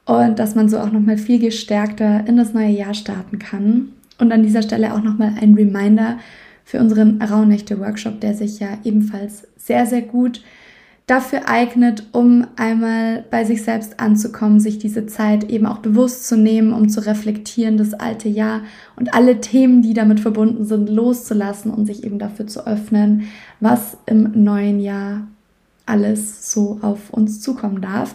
und 0.04 0.38
dass 0.38 0.54
man 0.54 0.68
so 0.68 0.78
auch 0.78 0.90
nochmal 0.90 1.18
viel 1.18 1.38
gestärkter 1.38 2.26
in 2.26 2.36
das 2.36 2.52
neue 2.52 2.70
Jahr 2.70 2.94
starten 2.94 3.38
kann. 3.38 3.92
Und 4.18 4.32
an 4.32 4.42
dieser 4.42 4.62
Stelle 4.62 4.92
auch 4.92 5.02
nochmal 5.02 5.34
ein 5.40 5.54
Reminder 5.54 6.18
für 6.64 6.80
unseren 6.80 7.22
Rauhnächte-Workshop, 7.22 8.20
der 8.20 8.34
sich 8.34 8.58
ja 8.58 8.78
ebenfalls 8.84 9.46
sehr, 9.56 9.86
sehr 9.86 10.02
gut 10.02 10.42
dafür 11.06 11.48
eignet, 11.48 12.04
um 12.12 12.46
einmal 12.56 13.24
bei 13.30 13.44
sich 13.44 13.62
selbst 13.62 13.98
anzukommen, 14.00 14.60
sich 14.60 14.78
diese 14.78 15.06
Zeit 15.06 15.50
eben 15.50 15.66
auch 15.66 15.78
bewusst 15.78 16.26
zu 16.26 16.36
nehmen, 16.36 16.72
um 16.72 16.88
zu 16.88 17.04
reflektieren, 17.04 17.76
das 17.76 17.92
alte 17.92 18.28
Jahr 18.28 18.62
und 18.96 19.12
alle 19.14 19.40
Themen, 19.40 19.82
die 19.82 19.94
damit 19.94 20.20
verbunden 20.20 20.64
sind, 20.64 20.88
loszulassen 20.88 21.70
und 21.72 21.86
sich 21.86 22.04
eben 22.04 22.18
dafür 22.18 22.46
zu 22.46 22.66
öffnen, 22.66 23.28
was 23.60 23.96
im 24.06 24.30
neuen 24.44 24.80
Jahr 24.80 25.26
alles 25.86 26.52
so 26.52 26.78
auf 26.82 27.10
uns 27.10 27.40
zukommen 27.40 27.80
darf. 27.80 28.14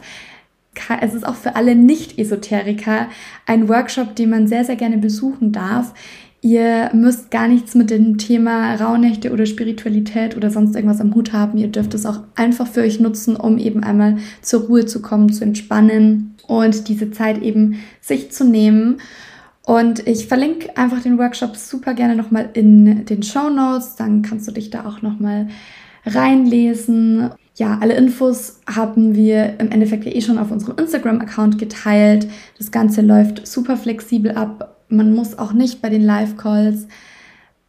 Es 1.02 1.13
ist 1.13 1.26
auch 1.26 1.36
für 1.36 1.56
alle 1.56 1.76
Nicht-Esoteriker 1.76 3.08
ein 3.45 3.67
Workshop, 3.67 4.15
den 4.15 4.30
man 4.30 4.47
sehr, 4.47 4.63
sehr 4.63 4.76
gerne 4.76 4.97
besuchen 4.97 5.52
darf. 5.52 5.93
Ihr 6.41 6.91
müsst 6.93 7.32
gar 7.32 7.47
nichts 7.47 7.73
mit 7.73 7.89
dem 7.89 8.19
Thema 8.19 8.76
Rauhnächte 8.76 9.32
oder 9.32 9.45
Spiritualität 9.45 10.38
oder 10.38 10.52
sonst 10.52 10.76
irgendwas 10.76 11.02
am 11.02 11.15
Hut 11.15 11.34
haben. 11.34 11.58
Ihr 11.58 11.67
dürft 11.67 11.93
es 11.95 12.06
auch 12.06 12.21
einfach 12.36 12.67
für 12.67 12.82
euch 12.82 13.00
nutzen, 13.00 13.36
um 13.36 13.58
eben 13.58 13.84
einmal 13.84 14.17
zur 14.41 14.62
Ruhe 14.62 14.86
zu 14.86 15.02
kommen, 15.02 15.34
zu 15.34 15.43
entspannen 15.43 16.36
und 16.47 16.88
diese 16.89 17.12
Zeit 17.12 17.41
eben 17.41 17.80
sich 18.02 18.32
zu 18.32 18.45
nehmen. 18.45 18.97
Und 19.63 20.08
ich 20.08 20.28
verlinke 20.28 20.78
einfach 20.78 21.02
den 21.02 21.17
Workshop 21.17 21.58
super 21.58 21.93
gerne 21.93 22.15
nochmal 22.15 22.50
in 22.54 23.06
den 23.06 23.23
Show 23.23 23.50
Notes. 23.50 23.95
Dann 23.95 24.21
kannst 24.21 24.47
du 24.47 24.52
dich 24.52 24.69
da 24.69 24.86
auch 24.86 25.02
nochmal 25.02 25.47
reinlesen. 26.06 27.32
Ja, 27.56 27.80
alle 27.82 27.95
Infos 27.95 28.62
haben 28.67 29.15
wir 29.15 29.60
im 29.60 29.71
Endeffekt 29.71 30.06
ja 30.06 30.13
eh 30.13 30.21
schon 30.21 30.38
auf 30.38 30.52
unserem 30.52 30.78
Instagram-Account 30.78 31.58
geteilt. 31.58 32.30
Das 32.60 32.71
Ganze 32.71 33.02
läuft 33.02 33.45
super 33.47 33.76
flexibel 33.76 34.32
ab. 34.32 34.76
Man 34.89 35.13
muss 35.13 35.38
auch 35.38 35.54
nicht 35.54 35.82
bei 35.82 35.89
den 35.89 36.04
Live-Calls 36.04 36.88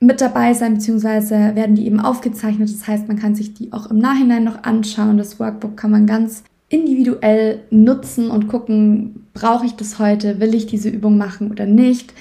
mit 0.00 0.20
dabei 0.20 0.54
sein, 0.54 0.74
beziehungsweise 0.74 1.54
werden 1.54 1.74
die 1.74 1.86
eben 1.86 2.00
aufgezeichnet. 2.00 2.70
Das 2.72 2.86
heißt, 2.86 3.08
man 3.08 3.18
kann 3.18 3.34
sich 3.34 3.54
die 3.54 3.72
auch 3.72 3.90
im 3.90 3.98
Nachhinein 3.98 4.44
noch 4.44 4.62
anschauen. 4.62 5.18
Das 5.18 5.40
Workbook 5.40 5.76
kann 5.76 5.90
man 5.90 6.06
ganz 6.06 6.44
individuell 6.68 7.60
nutzen 7.70 8.30
und 8.30 8.48
gucken, 8.48 9.26
brauche 9.34 9.66
ich 9.66 9.74
das 9.74 9.98
heute, 9.98 10.38
will 10.40 10.54
ich 10.54 10.66
diese 10.66 10.88
Übung 10.88 11.16
machen 11.16 11.50
oder 11.50 11.66
nicht, 11.66 12.12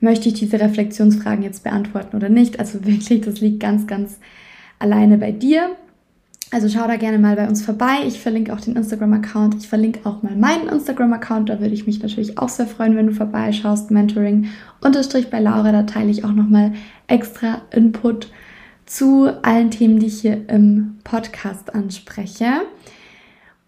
möchte 0.00 0.28
ich 0.28 0.34
diese 0.34 0.60
Reflexionsfragen 0.60 1.42
jetzt 1.42 1.64
beantworten 1.64 2.16
oder 2.16 2.28
nicht. 2.28 2.58
Also 2.58 2.84
wirklich, 2.86 3.22
das 3.22 3.40
liegt 3.40 3.60
ganz, 3.60 3.86
ganz 3.86 4.18
alleine 4.78 5.18
bei 5.18 5.32
dir. 5.32 5.70
Also 6.52 6.68
schau 6.68 6.86
da 6.86 6.96
gerne 6.96 7.18
mal 7.18 7.34
bei 7.34 7.48
uns 7.48 7.62
vorbei. 7.62 8.04
Ich 8.06 8.20
verlinke 8.20 8.52
auch 8.52 8.60
den 8.60 8.76
Instagram-Account. 8.76 9.56
Ich 9.56 9.68
verlinke 9.68 10.08
auch 10.08 10.22
mal 10.22 10.36
meinen 10.36 10.68
Instagram-Account. 10.68 11.48
Da 11.48 11.60
würde 11.60 11.74
ich 11.74 11.86
mich 11.86 12.00
natürlich 12.00 12.38
auch 12.38 12.48
sehr 12.48 12.68
freuen, 12.68 12.96
wenn 12.96 13.08
du 13.08 13.12
vorbeischaust. 13.12 13.90
Mentoring 13.90 14.48
unterstrich 14.80 15.28
bei 15.28 15.40
Laura. 15.40 15.72
Da 15.72 15.82
teile 15.82 16.10
ich 16.10 16.24
auch 16.24 16.32
nochmal 16.32 16.72
extra 17.08 17.62
Input 17.72 18.30
zu 18.86 19.28
allen 19.42 19.72
Themen, 19.72 19.98
die 19.98 20.06
ich 20.06 20.20
hier 20.20 20.48
im 20.48 20.98
Podcast 21.02 21.74
anspreche. 21.74 22.62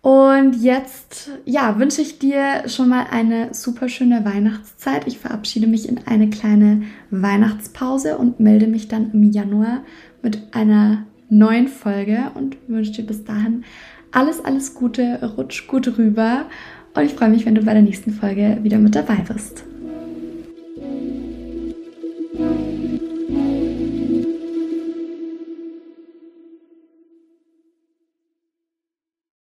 Und 0.00 0.62
jetzt, 0.62 1.32
ja, 1.44 1.80
wünsche 1.80 2.00
ich 2.00 2.20
dir 2.20 2.68
schon 2.68 2.88
mal 2.88 3.06
eine 3.10 3.52
super 3.52 3.88
schöne 3.88 4.24
Weihnachtszeit. 4.24 5.08
Ich 5.08 5.18
verabschiede 5.18 5.66
mich 5.66 5.88
in 5.88 6.06
eine 6.06 6.30
kleine 6.30 6.82
Weihnachtspause 7.10 8.16
und 8.16 8.38
melde 8.38 8.68
mich 8.68 8.86
dann 8.86 9.10
im 9.12 9.32
Januar 9.32 9.82
mit 10.22 10.54
einer 10.54 11.04
neuen 11.28 11.68
Folge 11.68 12.30
und 12.34 12.56
wünsche 12.66 12.92
dir 12.92 13.06
bis 13.06 13.24
dahin 13.24 13.64
alles, 14.12 14.44
alles 14.44 14.74
Gute, 14.74 15.34
rutsch 15.36 15.66
gut 15.66 15.98
rüber 15.98 16.46
und 16.94 17.04
ich 17.04 17.14
freue 17.14 17.28
mich, 17.28 17.46
wenn 17.46 17.54
du 17.54 17.62
bei 17.62 17.74
der 17.74 17.82
nächsten 17.82 18.12
Folge 18.12 18.58
wieder 18.62 18.78
mit 18.78 18.94
dabei 18.94 19.16
bist. 19.16 19.64